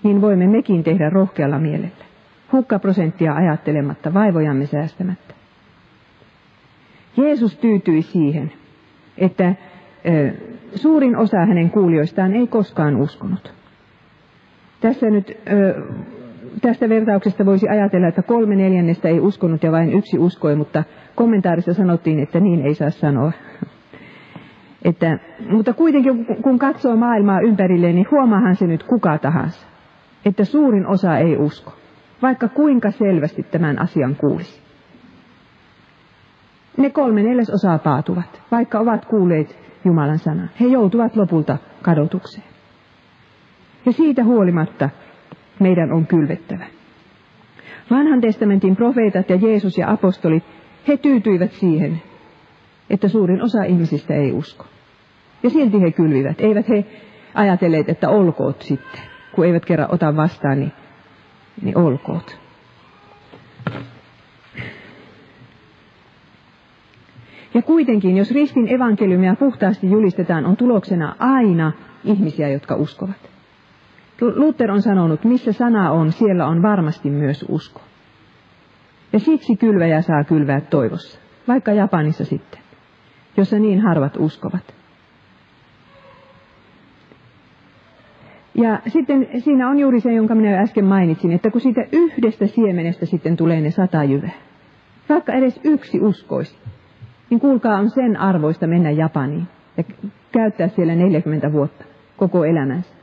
niin 0.02 0.20
voimme 0.20 0.46
mekin 0.46 0.84
tehdä 0.84 1.10
rohkealla 1.10 1.58
mielellä. 1.58 2.04
Hukkaprosenttia 2.52 3.34
ajattelematta, 3.34 4.14
vaivojamme 4.14 4.66
säästämättä. 4.66 5.34
Jeesus 7.16 7.56
tyytyi 7.56 8.02
siihen, 8.02 8.52
että 9.18 9.54
ö, 10.08 10.32
suurin 10.74 11.16
osa 11.16 11.38
hänen 11.38 11.70
kuulijoistaan 11.70 12.34
ei 12.34 12.46
koskaan 12.46 12.96
uskonut. 12.96 13.55
Tässä 14.86 15.10
nyt 15.10 15.30
ö, 15.52 15.82
tästä 16.62 16.88
vertauksesta 16.88 17.46
voisi 17.46 17.68
ajatella, 17.68 18.08
että 18.08 18.22
kolme 18.22 18.56
neljännestä 18.56 19.08
ei 19.08 19.20
uskonut 19.20 19.62
ja 19.62 19.72
vain 19.72 19.92
yksi 19.92 20.18
uskoi, 20.18 20.56
mutta 20.56 20.84
kommentaarissa 21.14 21.74
sanottiin, 21.74 22.18
että 22.18 22.40
niin 22.40 22.66
ei 22.66 22.74
saa 22.74 22.90
sanoa. 22.90 23.32
Että, 24.84 25.18
mutta 25.50 25.72
kuitenkin 25.72 26.26
kun 26.42 26.58
katsoo 26.58 26.96
maailmaa 26.96 27.40
ympärilleen, 27.40 27.94
niin 27.94 28.06
huomaahan 28.10 28.56
se 28.56 28.66
nyt 28.66 28.82
kuka 28.82 29.18
tahansa, 29.18 29.66
että 30.24 30.44
suurin 30.44 30.86
osa 30.86 31.18
ei 31.18 31.36
usko, 31.36 31.72
vaikka 32.22 32.48
kuinka 32.48 32.90
selvästi 32.90 33.42
tämän 33.42 33.78
asian 33.78 34.16
kuulisi. 34.16 34.62
Ne 36.76 36.90
kolme 36.90 37.22
neljäsosaa 37.22 37.78
paatuvat, 37.78 38.42
vaikka 38.50 38.78
ovat 38.78 39.04
kuulleet 39.04 39.58
Jumalan 39.84 40.18
sanan. 40.18 40.50
He 40.60 40.66
joutuvat 40.66 41.16
lopulta 41.16 41.58
kadotukseen. 41.82 42.55
Ja 43.86 43.92
siitä 43.92 44.24
huolimatta 44.24 44.90
meidän 45.60 45.92
on 45.92 46.06
kylvettävä. 46.06 46.66
Vanhan 47.90 48.20
testamentin 48.20 48.76
profeetat 48.76 49.30
ja 49.30 49.36
Jeesus 49.36 49.78
ja 49.78 49.90
apostolit, 49.90 50.44
he 50.88 50.96
tyytyivät 50.96 51.52
siihen, 51.52 52.02
että 52.90 53.08
suurin 53.08 53.42
osa 53.42 53.62
ihmisistä 53.62 54.14
ei 54.14 54.32
usko. 54.32 54.66
Ja 55.42 55.50
silti 55.50 55.80
he 55.80 55.90
kylvivät. 55.90 56.40
Eivät 56.40 56.68
he 56.68 56.84
ajatelleet, 57.34 57.88
että 57.88 58.08
olkoot 58.08 58.62
sitten. 58.62 59.00
Kun 59.32 59.46
eivät 59.46 59.64
kerran 59.64 59.94
ota 59.94 60.16
vastaan, 60.16 60.60
niin, 60.60 60.72
niin 61.62 61.78
olkoot. 61.78 62.38
Ja 67.54 67.62
kuitenkin, 67.62 68.16
jos 68.16 68.30
ristin 68.30 68.74
evankeliumia 68.74 69.34
puhtaasti 69.38 69.90
julistetaan, 69.90 70.46
on 70.46 70.56
tuloksena 70.56 71.16
aina 71.18 71.72
ihmisiä, 72.04 72.48
jotka 72.48 72.74
uskovat. 72.74 73.35
Luther 74.20 74.70
on 74.70 74.82
sanonut, 74.82 75.24
missä 75.24 75.52
sana 75.52 75.90
on, 75.90 76.12
siellä 76.12 76.46
on 76.46 76.62
varmasti 76.62 77.10
myös 77.10 77.44
usko. 77.48 77.80
Ja 79.12 79.18
siksi 79.18 79.56
kylväjä 79.56 80.02
saa 80.02 80.24
kylvää 80.24 80.60
toivossa, 80.60 81.20
vaikka 81.48 81.72
Japanissa 81.72 82.24
sitten, 82.24 82.60
jossa 83.36 83.58
niin 83.58 83.80
harvat 83.80 84.16
uskovat. 84.16 84.74
Ja 88.54 88.80
sitten 88.88 89.28
siinä 89.38 89.68
on 89.68 89.78
juuri 89.78 90.00
se, 90.00 90.12
jonka 90.12 90.34
minä 90.34 90.60
äsken 90.60 90.84
mainitsin, 90.84 91.32
että 91.32 91.50
kun 91.50 91.60
siitä 91.60 91.84
yhdestä 91.92 92.46
siemenestä 92.46 93.06
sitten 93.06 93.36
tulee 93.36 93.60
ne 93.60 93.70
sata 93.70 94.04
jyvää, 94.04 94.34
vaikka 95.08 95.32
edes 95.32 95.60
yksi 95.64 96.00
uskoisi, 96.00 96.58
niin 97.30 97.40
kuulkaa 97.40 97.78
on 97.78 97.90
sen 97.90 98.16
arvoista 98.16 98.66
mennä 98.66 98.90
Japaniin 98.90 99.46
ja 99.76 99.84
käyttää 100.32 100.68
siellä 100.68 100.94
40 100.94 101.52
vuotta 101.52 101.84
koko 102.16 102.44
elämänsä, 102.44 102.95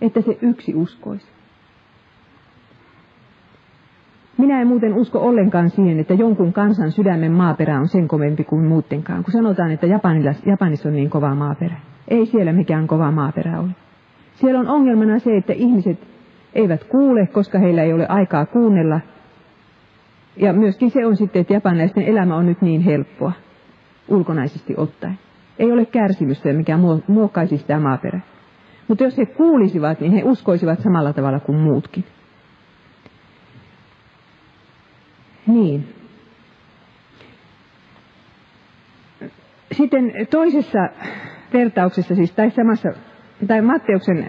että 0.00 0.20
se 0.20 0.38
yksi 0.42 0.74
uskoisi. 0.74 1.26
Minä 4.38 4.60
en 4.60 4.66
muuten 4.66 4.94
usko 4.94 5.18
ollenkaan 5.18 5.70
siihen, 5.70 5.98
että 5.98 6.14
jonkun 6.14 6.52
kansan 6.52 6.92
sydämen 6.92 7.32
maaperä 7.32 7.80
on 7.80 7.88
sen 7.88 8.08
kovempi 8.08 8.44
kuin 8.44 8.64
muuttenkaan, 8.64 9.24
kun 9.24 9.32
sanotaan, 9.32 9.70
että 9.70 9.86
Japanissa 10.46 10.88
on 10.88 10.94
niin 10.94 11.10
kova 11.10 11.34
maaperä. 11.34 11.76
Ei 12.08 12.26
siellä 12.26 12.52
mikään 12.52 12.86
kova 12.86 13.10
maaperä 13.10 13.60
ole. 13.60 13.70
Siellä 14.34 14.60
on 14.60 14.68
ongelmana 14.68 15.18
se, 15.18 15.36
että 15.36 15.52
ihmiset 15.52 15.98
eivät 16.54 16.84
kuule, 16.84 17.26
koska 17.26 17.58
heillä 17.58 17.82
ei 17.82 17.92
ole 17.92 18.06
aikaa 18.08 18.46
kuunnella, 18.46 19.00
ja 20.36 20.52
myöskin 20.52 20.90
se 20.90 21.06
on 21.06 21.16
sitten, 21.16 21.40
että 21.40 21.54
japanilaisten 21.54 22.04
elämä 22.04 22.36
on 22.36 22.46
nyt 22.46 22.62
niin 22.62 22.80
helppoa, 22.80 23.32
ulkonaisesti 24.08 24.74
ottaen. 24.76 25.18
Ei 25.58 25.72
ole 25.72 25.84
kärsimystä, 25.84 26.52
mikä 26.52 26.78
muokkaisi 27.06 27.58
sitä 27.58 27.80
maaperää. 27.80 28.20
Mutta 28.90 29.04
jos 29.04 29.18
he 29.18 29.26
kuulisivat, 29.26 30.00
niin 30.00 30.12
he 30.12 30.22
uskoisivat 30.24 30.80
samalla 30.80 31.12
tavalla 31.12 31.40
kuin 31.40 31.58
muutkin. 31.58 32.04
Niin. 35.46 35.88
Sitten 39.72 40.12
toisessa 40.30 40.78
vertauksessa, 41.52 42.14
siis 42.14 42.32
tai 42.32 42.50
samassa, 42.50 42.88
tai 43.46 43.62
Matteuksen 43.62 44.26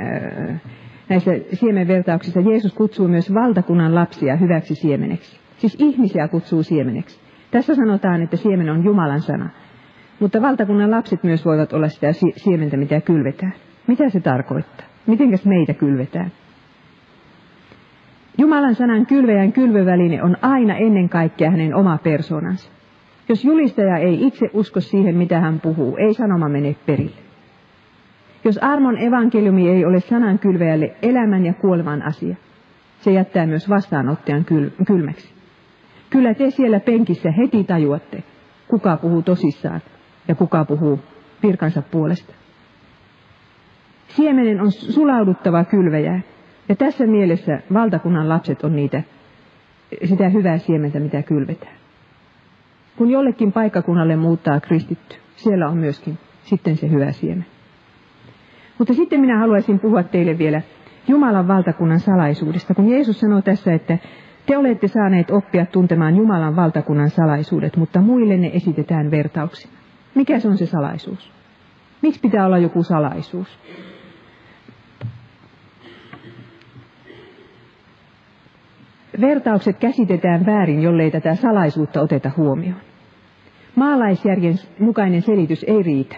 näissä 1.10 1.32
siemenvertauksissa 1.54 2.40
Jeesus 2.40 2.74
kutsuu 2.74 3.08
myös 3.08 3.34
valtakunnan 3.34 3.96
lapsia 3.96 4.36
hyväksi 4.36 4.76
siemeneksi. 4.76 5.40
Siis 5.58 5.76
ihmisiä 5.80 6.28
kutsuu 6.28 6.64
siemeneksi. 6.64 7.22
Tässä 7.52 7.76
sanotaan, 7.76 8.22
että 8.22 8.38
siemen 8.38 8.70
on 8.70 8.84
Jumalan 8.84 9.22
sana. 9.22 9.50
Mutta 10.20 10.42
valtakunnan 10.42 10.92
lapset 10.92 11.24
myös 11.24 11.46
voivat 11.46 11.74
olla 11.74 11.88
sitä 11.88 12.08
siementä, 12.36 12.78
mitä 12.78 13.02
kylvetään. 13.02 13.54
Mitä 13.88 14.10
se 14.10 14.20
tarkoittaa? 14.20 14.86
Mitenkäs 15.08 15.46
meitä 15.46 15.74
kylvetään? 15.74 16.32
Jumalan 18.38 18.76
sanan 18.76 19.06
kylväjän 19.06 19.52
kylvöväline 19.52 20.24
on 20.24 20.38
aina 20.42 20.76
ennen 20.76 21.10
kaikkea 21.10 21.52
hänen 21.52 21.76
oma 21.76 21.98
persoonansa. 21.98 22.72
Jos 23.30 23.46
julistaja 23.46 23.98
ei 23.98 24.28
itse 24.28 24.50
usko 24.54 24.80
siihen, 24.80 25.16
mitä 25.18 25.40
hän 25.40 25.60
puhuu, 25.60 25.98
ei 25.98 26.14
sanoma 26.14 26.50
mene 26.50 26.76
perille. 26.86 27.22
Jos 28.44 28.58
armon 28.58 28.98
evankeliumi 28.98 29.70
ei 29.70 29.86
ole 29.86 30.00
sanan 30.00 30.40
kylväjälle 30.40 30.96
elämän 31.02 31.46
ja 31.46 31.54
kuoleman 31.54 32.02
asia, 32.02 32.36
se 33.00 33.12
jättää 33.12 33.46
myös 33.46 33.70
vastaanottajan 33.70 34.46
kyl- 34.46 34.86
kylmäksi. 34.86 35.34
Kyllä 36.10 36.34
te 36.34 36.50
siellä 36.50 36.80
penkissä 36.80 37.32
heti 37.32 37.64
tajuatte, 37.64 38.24
kuka 38.68 38.98
puhuu 38.98 39.22
tosissaan 39.22 39.82
ja 40.28 40.36
kuka 40.36 40.66
puhuu 40.66 41.00
virkansa 41.44 41.82
puolesta. 41.82 42.34
Siemenen 44.16 44.62
on 44.62 44.72
sulauduttava 44.72 45.64
kylvejä, 45.64 46.20
ja 46.70 46.76
tässä 46.76 47.08
mielessä 47.08 47.62
valtakunnan 47.74 48.30
lapset 48.30 48.64
on 48.64 48.76
niitä, 48.76 49.04
sitä 50.04 50.30
hyvää 50.30 50.58
siementä, 50.58 51.00
mitä 51.00 51.22
kylvetään. 51.22 51.76
Kun 52.98 53.10
jollekin 53.10 53.52
paikkakunnalle 53.52 54.16
muuttaa 54.16 54.60
kristitty, 54.60 55.16
siellä 55.36 55.68
on 55.68 55.78
myöskin 55.78 56.18
sitten 56.44 56.78
se 56.78 56.90
hyvä 56.90 57.12
siemen. 57.12 57.46
Mutta 58.78 58.94
sitten 58.94 59.20
minä 59.20 59.40
haluaisin 59.40 59.80
puhua 59.80 60.04
teille 60.04 60.38
vielä 60.38 60.62
Jumalan 61.08 61.48
valtakunnan 61.48 62.00
salaisuudesta, 62.00 62.74
kun 62.74 62.90
Jeesus 62.90 63.20
sanoo 63.20 63.42
tässä, 63.42 63.74
että 63.74 63.98
te 64.46 64.58
olette 64.58 64.88
saaneet 64.88 65.32
oppia 65.32 65.66
tuntemaan 65.66 66.16
Jumalan 66.16 66.56
valtakunnan 66.56 67.10
salaisuudet, 67.10 67.78
mutta 67.78 68.02
muille 68.02 68.38
ne 68.38 68.52
esitetään 68.54 69.12
vertauksina. 69.12 69.74
Mikä 70.16 70.40
se 70.40 70.48
on 70.48 70.58
se 70.58 70.66
salaisuus? 70.66 71.32
Miksi 72.02 72.22
pitää 72.22 72.46
olla 72.46 72.58
joku 72.58 72.84
salaisuus? 72.84 73.60
Vertaukset 79.22 79.78
käsitetään 79.80 80.46
väärin, 80.46 80.82
jollei 80.82 81.12
tätä 81.12 81.36
salaisuutta 81.36 82.02
oteta 82.02 82.32
huomioon. 82.38 82.82
Maalaisjärjen 83.76 84.56
mukainen 84.80 85.22
selitys 85.22 85.66
ei 85.68 85.84
riitä. 85.84 86.16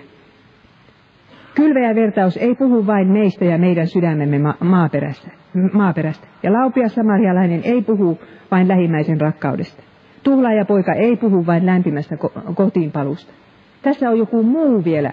Kylväjävertaus 1.55 2.37
ei 2.37 2.55
puhu 2.55 2.87
vain 2.87 3.07
meistä 3.07 3.45
ja 3.45 3.57
meidän 3.57 3.87
sydämemme 3.87 4.39
ma- 4.39 4.57
maaperästä, 4.59 5.31
maaperästä. 5.73 6.27
Ja 6.43 6.53
laupia 6.53 6.89
samarialainen 6.89 7.61
ei 7.63 7.81
puhu 7.81 8.19
vain 8.51 8.67
lähimmäisen 8.67 9.21
rakkaudesta. 9.21 9.83
Tuhlaajapoika 10.23 10.93
ei 10.93 11.17
puhu 11.17 11.45
vain 11.45 11.65
lämpimästä 11.65 12.15
ko- 12.15 12.53
kotiinpalusta. 12.53 13.33
Tässä 13.81 14.09
on 14.09 14.17
joku 14.17 14.43
muu 14.43 14.83
vielä, 14.83 15.11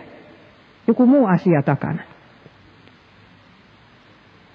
joku 0.86 1.06
muu 1.06 1.26
asia 1.26 1.62
takana. 1.62 2.02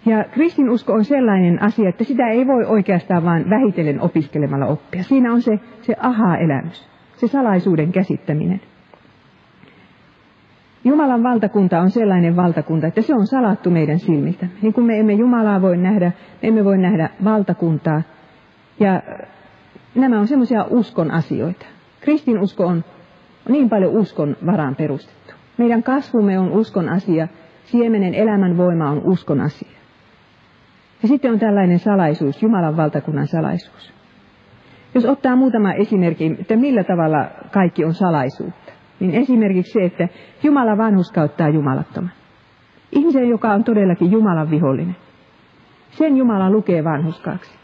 Ja 0.06 0.24
kristinusko 0.32 0.93
on 0.93 1.06
sellainen 1.06 1.62
asia, 1.62 1.89
että 1.89 2.03
sitä 2.03 2.28
ei 2.28 2.47
voi 2.47 2.66
oikeastaan 2.66 3.26
vain 3.26 3.49
vähitellen 3.49 4.01
opiskelemalla 4.01 4.66
oppia. 4.66 5.03
Siinä 5.03 5.34
on 5.34 5.41
se, 5.41 5.60
se 5.82 5.95
aha-elämys, 5.99 6.89
se 7.18 7.28
salaisuuden 7.28 7.91
käsittäminen. 7.91 8.62
Jumalan 10.84 11.24
valtakunta 11.24 11.80
on 11.82 11.89
sellainen 11.89 12.36
valtakunta, 12.36 12.88
että 12.88 13.01
se 13.01 13.16
on 13.16 13.28
salattu 13.28 13.70
meidän 13.70 13.99
silmiltä. 13.99 14.47
Niin 14.62 14.74
kuin 14.74 14.88
me 14.88 14.99
emme 14.99 15.14
Jumalaa 15.14 15.62
voi 15.62 15.78
nähdä, 15.78 16.12
me 16.41 16.47
emme 16.47 16.66
voi 16.66 16.78
nähdä 16.78 17.10
valtakuntaa. 17.24 18.01
Ja 18.80 19.01
nämä 19.95 20.20
on 20.20 20.28
semmoisia 20.28 20.66
uskon 20.70 21.12
asioita. 21.12 21.66
Kristinusko 22.01 22.66
on 22.66 22.84
niin 23.49 23.70
paljon 23.70 23.93
uskon 23.93 24.38
varaan 24.45 24.76
perustettu. 24.76 25.34
Meidän 25.58 25.84
kasvumme 25.84 26.39
on 26.39 26.51
uskon 26.51 26.89
asia, 26.89 27.28
siemenen 27.64 28.14
elämän 28.14 28.58
voima 28.58 28.89
on 28.89 29.01
uskon 29.03 29.41
asia. 29.41 29.74
Ja 31.06 31.10
sitten 31.10 31.32
on 31.32 31.39
tällainen 31.39 31.80
salaisuus, 31.80 32.43
Jumalan 32.43 32.78
valtakunnan 32.78 33.28
salaisuus. 33.28 33.93
Jos 34.95 35.06
ottaa 35.06 35.36
muutama 35.36 35.74
esimerkki, 35.74 36.36
että 36.39 36.56
millä 36.56 36.84
tavalla 36.84 37.26
kaikki 37.51 37.86
on 37.86 37.93
salaisuutta, 37.93 38.72
niin 38.99 39.12
esimerkiksi 39.12 39.72
se, 39.72 39.86
että 39.86 40.08
Jumala 40.43 40.78
vanhuskauttaa 40.78 41.49
jumalattoman. 41.49 42.12
Ihmisen, 42.91 43.30
joka 43.30 43.53
on 43.53 43.64
todellakin 43.64 44.12
Jumalan 44.12 44.49
vihollinen. 44.49 44.95
Sen 45.89 46.18
Jumala 46.18 46.51
lukee 46.51 46.84
vanhuskaaksi. 46.84 47.56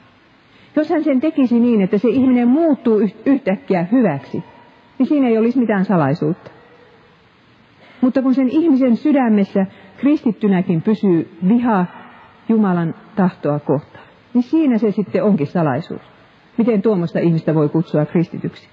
Jos 0.76 0.90
hän 0.90 1.04
sen 1.04 1.22
tekisi 1.22 1.60
niin, 1.60 1.82
että 1.82 1.98
se 1.98 2.10
ihminen 2.10 2.48
muuttuu 2.48 3.00
yhtäkkiä 3.26 3.86
hyväksi, 3.92 4.44
niin 5.00 5.08
siinä 5.08 5.28
ei 5.28 5.38
olisi 5.38 5.60
mitään 5.60 5.86
salaisuutta. 5.86 6.52
Mutta 8.02 8.22
kun 8.22 8.34
sen 8.34 8.50
ihmisen 8.50 8.96
sydämessä 8.96 9.66
kristittynäkin 9.98 10.82
pysyy 10.82 11.38
viha 11.48 11.86
Jumalan 12.52 12.96
tahtoa 13.16 13.60
kohtaan, 13.60 14.06
niin 14.34 14.44
siinä 14.44 14.78
se 14.78 14.92
sitten 14.92 15.24
onkin 15.24 15.48
salaisuus. 15.48 16.02
Miten 16.58 16.82
tuommoista 16.82 17.20
ihmistä 17.20 17.56
voi 17.56 17.70
kutsua 17.70 18.06
kristityksi? 18.06 18.70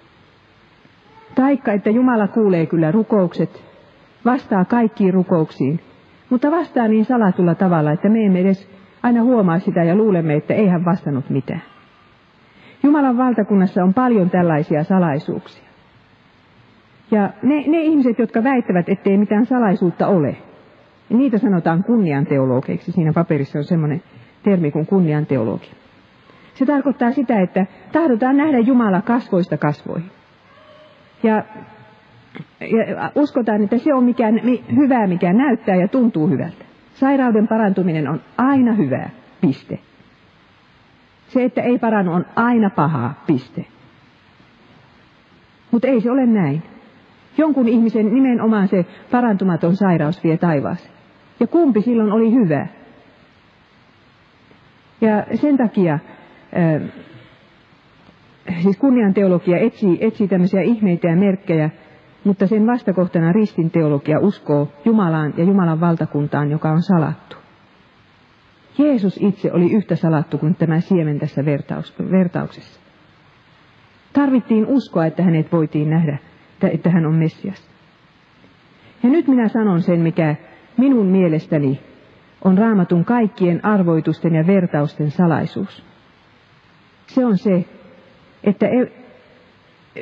Taikka, 1.34 1.72
että 1.72 1.90
Jumala 1.90 2.28
kuulee 2.28 2.66
kyllä 2.66 2.90
rukoukset, 2.90 3.64
vastaa 4.24 4.64
kaikkiin 4.64 5.14
rukouksiin, 5.14 5.80
mutta 6.30 6.50
vastaa 6.50 6.88
niin 6.88 7.04
salatulla 7.04 7.54
tavalla, 7.54 7.92
että 7.92 8.08
me 8.08 8.24
emme 8.24 8.40
edes 8.40 8.70
aina 9.02 9.22
huomaa 9.22 9.58
sitä 9.58 9.84
ja 9.84 9.94
luulemme, 9.94 10.34
että 10.34 10.54
ei 10.54 10.66
hän 10.66 10.84
vastannut 10.84 11.30
mitään. 11.30 11.62
Jumalan 12.82 13.16
valtakunnassa 13.16 13.84
on 13.84 13.94
paljon 13.94 14.30
tällaisia 14.30 14.84
salaisuuksia. 14.84 15.68
Ja 17.10 17.30
ne, 17.42 17.64
ne 17.66 17.82
ihmiset, 17.82 18.18
jotka 18.18 18.44
väittävät, 18.44 18.88
ettei 18.88 19.18
mitään 19.18 19.46
salaisuutta 19.46 20.06
ole, 20.06 20.36
niitä 21.16 21.38
sanotaan 21.38 21.84
kunnianteologeiksi. 21.84 22.92
Siinä 22.92 23.12
paperissa 23.12 23.58
on 23.58 23.64
semmoinen 23.64 24.02
termi 24.42 24.70
kuin 24.70 24.86
kunnianteologi. 24.86 25.70
Se 26.54 26.66
tarkoittaa 26.66 27.12
sitä, 27.12 27.40
että 27.40 27.66
tahdotaan 27.92 28.36
nähdä 28.36 28.58
Jumala 28.58 29.02
kasvoista 29.02 29.56
kasvoihin. 29.56 30.10
Ja, 31.22 31.44
ja 32.60 33.10
uskotaan, 33.14 33.62
että 33.64 33.78
se 33.78 33.94
on 33.94 34.04
mikä, 34.04 34.26
hyvää, 34.76 35.06
mikä 35.06 35.32
näyttää 35.32 35.76
ja 35.76 35.88
tuntuu 35.88 36.28
hyvältä. 36.28 36.64
Sairauden 36.94 37.48
parantuminen 37.48 38.08
on 38.08 38.20
aina 38.36 38.72
hyvää, 38.72 39.10
piste. 39.40 39.78
Se, 41.28 41.44
että 41.44 41.62
ei 41.62 41.78
parannu, 41.78 42.12
on 42.12 42.26
aina 42.36 42.70
pahaa, 42.70 43.22
piste. 43.26 43.64
Mutta 45.70 45.88
ei 45.88 46.00
se 46.00 46.10
ole 46.10 46.26
näin. 46.26 46.62
Jonkun 47.38 47.68
ihmisen 47.68 48.14
nimenomaan 48.14 48.68
se 48.68 48.86
parantumaton 49.10 49.76
sairaus 49.76 50.24
vie 50.24 50.36
taivaaseen. 50.36 50.97
Ja 51.40 51.46
kumpi 51.46 51.80
silloin 51.80 52.12
oli 52.12 52.32
hyvä? 52.32 52.66
Ja 55.00 55.26
sen 55.34 55.56
takia 55.56 55.98
siis 58.62 58.76
kunnian 58.76 59.14
teologia 59.14 59.58
etsii, 59.58 59.98
etsii 60.00 60.28
tämmöisiä 60.28 60.62
ihmeitä 60.62 61.08
ja 61.08 61.16
merkkejä, 61.16 61.70
mutta 62.24 62.46
sen 62.46 62.66
vastakohtana 62.66 63.32
ristin 63.32 63.70
teologia 63.70 64.18
uskoo 64.20 64.68
Jumalaan 64.84 65.34
ja 65.36 65.44
Jumalan 65.44 65.80
valtakuntaan, 65.80 66.50
joka 66.50 66.70
on 66.70 66.82
salattu. 66.82 67.36
Jeesus 68.78 69.18
itse 69.22 69.52
oli 69.52 69.72
yhtä 69.72 69.96
salattu 69.96 70.38
kuin 70.38 70.54
tämä 70.54 70.80
siemen 70.80 71.18
tässä 71.18 71.44
vertaus, 71.44 71.94
vertauksessa. 72.10 72.80
Tarvittiin 74.12 74.66
uskoa, 74.66 75.06
että 75.06 75.22
hänet 75.22 75.52
voitiin 75.52 75.90
nähdä, 75.90 76.18
että 76.72 76.90
hän 76.90 77.06
on 77.06 77.14
Messias. 77.14 77.70
Ja 79.02 79.10
nyt 79.10 79.28
minä 79.28 79.48
sanon 79.48 79.82
sen, 79.82 80.00
mikä 80.00 80.36
minun 80.78 81.06
mielestäni 81.06 81.80
on 82.44 82.58
raamatun 82.58 83.04
kaikkien 83.04 83.64
arvoitusten 83.64 84.34
ja 84.34 84.46
vertausten 84.46 85.10
salaisuus. 85.10 85.84
Se 87.06 87.26
on 87.26 87.38
se, 87.38 87.64
että 88.44 88.66
e- 88.66 88.92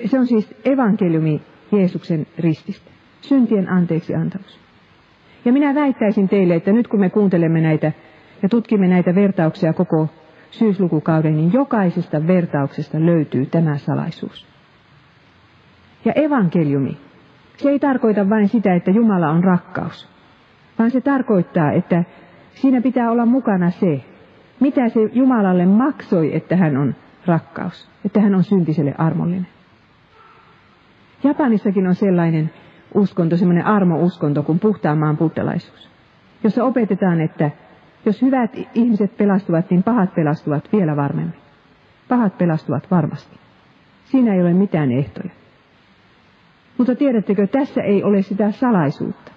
se 0.07 0.19
on 0.19 0.27
siis 0.27 0.55
evankeliumi 0.65 1.43
Jeesuksen 1.73 2.27
rististä. 2.39 2.91
Syntien 3.21 3.69
anteeksi 3.69 4.15
antamus. 4.15 4.61
Ja 5.45 5.53
minä 5.53 5.75
väittäisin 5.75 6.29
teille, 6.29 6.55
että 6.55 6.73
nyt 6.73 6.89
kun 6.89 7.01
me 7.01 7.11
kuuntelemme 7.11 7.61
näitä 7.61 7.93
ja 8.43 8.49
tutkimme 8.49 8.89
näitä 8.89 9.15
vertauksia 9.15 9.73
koko 9.73 10.09
syyslukukauden, 10.51 11.37
niin 11.37 11.53
jokaisesta 11.53 12.27
vertauksesta 12.27 13.01
löytyy 13.01 13.47
tämä 13.47 13.79
salaisuus. 13.79 14.47
Ja 16.05 16.13
evankeliumi, 16.13 16.97
se 17.57 17.71
ei 17.71 17.79
tarkoita 17.79 18.31
vain 18.31 18.49
sitä, 18.49 18.75
että 18.75 18.91
Jumala 18.91 19.31
on 19.31 19.45
rakkaus, 19.45 20.16
vaan 20.79 20.91
se 20.91 21.01
tarkoittaa, 21.01 21.73
että 21.73 22.05
siinä 22.55 22.81
pitää 22.81 23.11
olla 23.11 23.27
mukana 23.27 23.71
se, 23.71 24.05
mitä 24.61 24.89
se 24.89 25.01
Jumalalle 25.13 25.67
maksoi, 25.67 26.37
että 26.37 26.57
hän 26.57 26.77
on 26.77 26.95
rakkaus, 27.27 27.91
että 28.05 28.21
hän 28.21 28.35
on 28.35 28.45
syntiselle 28.45 28.95
armollinen. 28.99 29.47
Japanissakin 31.25 31.87
on 31.87 31.95
sellainen 31.95 32.51
uskonto, 32.95 33.37
semmoinen 33.37 33.67
armouskonto 33.67 34.43
kuin 34.43 34.59
puhtaan 34.59 34.99
maan 34.99 35.17
buddhalaisuus, 35.17 35.91
jossa 36.45 36.65
opetetaan, 36.65 37.21
että 37.21 37.51
jos 38.07 38.23
hyvät 38.23 38.51
ihmiset 38.75 39.17
pelastuvat, 39.17 39.71
niin 39.71 39.83
pahat 39.83 40.15
pelastuvat 40.15 40.69
vielä 40.73 40.97
varmemmin. 40.97 41.35
Pahat 42.09 42.39
pelastuvat 42.39 42.91
varmasti. 42.91 43.37
Siinä 44.05 44.35
ei 44.35 44.43
ole 44.43 44.53
mitään 44.53 44.93
ehtoja. 44.93 45.31
Mutta 46.79 46.95
tiedättekö, 46.95 47.47
tässä 47.47 47.83
ei 47.83 48.05
ole 48.05 48.23
sitä 48.23 48.51
salaisuutta. 48.51 49.33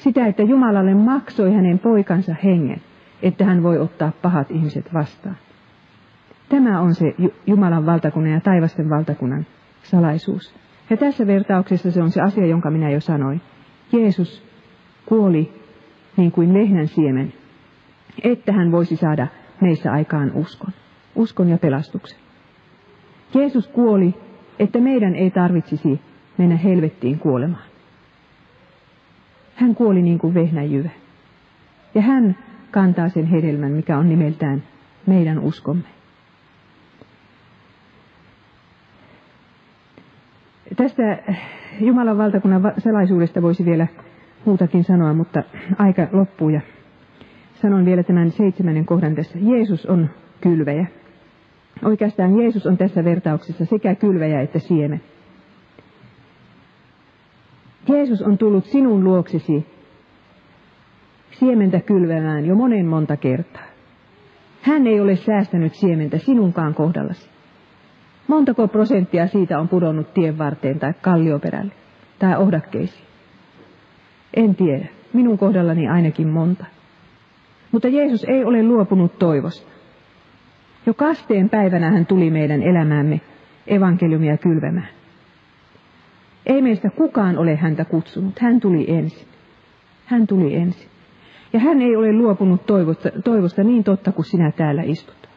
Sitä, 0.00 0.26
että 0.26 0.42
Jumalalle 0.42 0.94
maksoi 0.94 1.52
hänen 1.52 1.78
poikansa 1.78 2.34
hengen, 2.44 2.80
että 3.22 3.44
hän 3.44 3.62
voi 3.62 3.78
ottaa 3.78 4.12
pahat 4.22 4.50
ihmiset 4.50 4.94
vastaan. 4.94 5.36
Tämä 6.48 6.80
on 6.80 6.94
se 6.94 7.14
Jumalan 7.46 7.86
valtakunnan 7.86 8.32
ja 8.32 8.40
taivasten 8.40 8.90
valtakunnan 8.90 9.46
salaisuus. 9.82 10.54
Ja 10.90 10.96
tässä 10.96 11.26
vertauksessa 11.26 11.90
se 11.90 12.02
on 12.02 12.10
se 12.10 12.20
asia, 12.20 12.46
jonka 12.46 12.70
minä 12.70 12.90
jo 12.90 13.00
sanoin. 13.00 13.40
Jeesus 13.92 14.44
kuoli 15.06 15.52
niin 16.16 16.32
kuin 16.32 16.54
lehnän 16.54 16.86
siemen, 16.86 17.32
että 18.24 18.52
hän 18.52 18.72
voisi 18.72 18.96
saada 18.96 19.26
meissä 19.60 19.92
aikaan 19.92 20.32
uskon. 20.34 20.72
Uskon 21.14 21.48
ja 21.48 21.58
pelastuksen. 21.58 22.18
Jeesus 23.34 23.68
kuoli, 23.68 24.14
että 24.58 24.80
meidän 24.80 25.14
ei 25.14 25.30
tarvitsisi 25.30 26.00
mennä 26.38 26.56
helvettiin 26.56 27.18
kuolemaan. 27.18 27.69
Hän 29.60 29.74
kuoli 29.74 30.02
niin 30.02 30.18
kuin 30.18 30.34
vehnäjyvä. 30.34 30.90
Ja 31.94 32.02
hän 32.02 32.36
kantaa 32.70 33.08
sen 33.08 33.26
hedelmän, 33.26 33.72
mikä 33.72 33.98
on 33.98 34.08
nimeltään 34.08 34.62
meidän 35.06 35.38
uskomme. 35.38 35.82
Tästä 40.76 41.02
Jumalan 41.80 42.18
valtakunnan 42.18 42.72
salaisuudesta 42.78 43.42
voisi 43.42 43.64
vielä 43.64 43.86
muutakin 44.44 44.84
sanoa, 44.84 45.14
mutta 45.14 45.42
aika 45.78 46.06
loppuu 46.12 46.48
ja 46.48 46.60
sanon 47.54 47.84
vielä 47.84 48.02
tämän 48.02 48.30
seitsemännen 48.30 48.86
kohdan 48.86 49.14
tässä. 49.14 49.38
Jeesus 49.42 49.86
on 49.86 50.10
kylväjä. 50.40 50.86
Oikeastaan 51.84 52.38
Jeesus 52.38 52.66
on 52.66 52.78
tässä 52.78 53.04
vertauksessa 53.04 53.64
sekä 53.64 53.94
kylväjä 53.94 54.40
että 54.40 54.58
siemen. 54.58 55.00
Jeesus 57.92 58.22
on 58.22 58.38
tullut 58.38 58.64
sinun 58.64 59.04
luoksesi 59.04 59.66
siementä 61.30 61.80
kylvämään 61.80 62.46
jo 62.46 62.54
monen 62.54 62.86
monta 62.86 63.16
kertaa. 63.16 63.62
Hän 64.62 64.86
ei 64.86 65.00
ole 65.00 65.16
säästänyt 65.16 65.74
siementä 65.74 66.18
sinunkaan 66.18 66.74
kohdallasi. 66.74 67.30
Montako 68.26 68.68
prosenttia 68.68 69.26
siitä 69.26 69.58
on 69.58 69.68
pudonnut 69.68 70.14
tien 70.14 70.38
varteen 70.38 70.78
tai 70.78 70.92
kallioperälle 71.00 71.72
tai 72.18 72.36
ohdakkeisiin? 72.36 73.04
En 74.34 74.54
tiedä. 74.54 74.86
Minun 75.12 75.38
kohdallani 75.38 75.88
ainakin 75.88 76.28
monta. 76.28 76.64
Mutta 77.72 77.88
Jeesus 77.88 78.24
ei 78.24 78.44
ole 78.44 78.62
luopunut 78.62 79.18
toivosta. 79.18 79.70
Jo 80.86 80.94
kasteen 80.94 81.50
päivänä 81.50 81.90
hän 81.90 82.06
tuli 82.06 82.30
meidän 82.30 82.62
elämäämme 82.62 83.20
evankeliumia 83.66 84.36
kylvämään. 84.36 84.99
Ei 86.46 86.62
meistä 86.62 86.90
kukaan 86.90 87.38
ole 87.38 87.56
häntä 87.56 87.84
kutsunut. 87.84 88.38
Hän 88.38 88.60
tuli 88.60 88.90
ensin. 88.90 89.28
Hän 90.06 90.26
tuli 90.26 90.54
ensin. 90.54 90.90
Ja 91.52 91.60
hän 91.60 91.82
ei 91.82 91.96
ole 91.96 92.12
luopunut 92.12 92.66
toivosta, 92.66 93.08
toivosta 93.24 93.62
niin 93.62 93.84
totta 93.84 94.12
kuin 94.12 94.24
sinä 94.24 94.50
täällä 94.50 94.82
istut. 94.82 95.28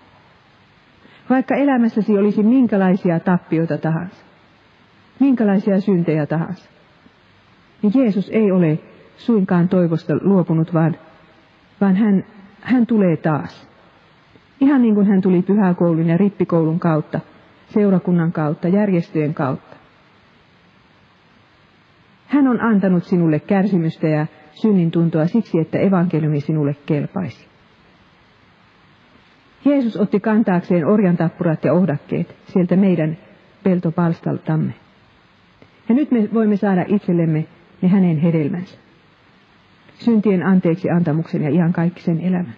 Vaikka 1.30 1.56
elämässäsi 1.56 2.18
olisi 2.18 2.44
minkälaisia 2.44 3.20
tappioita 3.20 3.78
tahansa, 3.78 4.26
minkälaisia 5.20 5.80
syntejä 5.80 6.26
tahansa, 6.26 6.70
niin 7.82 7.94
Jeesus 7.96 8.30
ei 8.30 8.52
ole 8.52 8.80
suinkaan 9.18 9.70
toivosta 9.70 10.14
luopunut, 10.22 10.74
vaan, 10.74 10.96
vaan 11.82 11.96
hän, 11.96 12.26
hän 12.62 12.88
tulee 12.88 13.18
taas. 13.18 13.68
Ihan 14.60 14.82
niin 14.82 14.96
kuin 14.96 15.08
hän 15.08 15.22
tuli 15.22 15.42
pyhäkoulun 15.42 16.08
ja 16.08 16.18
rippikoulun 16.18 16.80
kautta, 16.80 17.20
seurakunnan 17.68 18.32
kautta, 18.32 18.68
järjestöjen 18.68 19.34
kautta. 19.34 19.73
Hän 22.34 22.48
on 22.48 22.62
antanut 22.62 23.04
sinulle 23.04 23.40
kärsimystä 23.40 24.08
ja 24.08 24.26
synnin 24.52 24.92
tuntoa 24.92 25.28
siksi, 25.28 25.60
että 25.60 25.80
evankeliumi 25.80 26.42
sinulle 26.42 26.76
kelpaisi. 26.86 27.48
Jeesus 29.66 29.98
otti 29.98 30.20
kantaakseen 30.20 30.88
orjan 30.88 31.18
tappurat 31.18 31.64
ja 31.64 31.74
ohdakkeet 31.74 32.36
sieltä 32.46 32.76
meidän 32.76 33.18
peltopalstaltamme. 33.64 34.74
Ja 35.90 35.96
nyt 35.96 36.12
me 36.12 36.30
voimme 36.34 36.58
saada 36.58 36.86
itsellemme 36.88 37.46
ne 37.82 37.90
hänen 37.90 38.18
hedelmänsä. 38.18 38.78
Syntien 39.94 40.46
anteeksi 40.46 40.90
antamuksen 40.90 41.44
ja 41.44 41.50
ihan 41.50 41.74
kaikki 41.74 42.02
sen 42.02 42.22
elämän. 42.22 42.56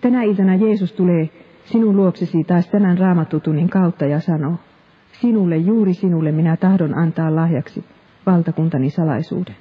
Tänä 0.00 0.22
iltana 0.22 0.54
Jeesus 0.54 0.92
tulee 0.92 1.28
sinun 1.64 1.96
luoksesi 1.96 2.44
taas 2.44 2.68
tämän 2.68 2.98
raamattutunnin 2.98 3.70
kautta 3.70 4.04
ja 4.04 4.20
sanoo, 4.20 4.56
sinulle, 5.20 5.56
juuri 5.56 5.94
sinulle 5.94 6.32
minä 6.32 6.56
tahdon 6.56 6.98
antaa 6.98 7.36
lahjaksi 7.36 7.84
valtakuntani 8.26 8.90
salaisuuden. 8.90 9.56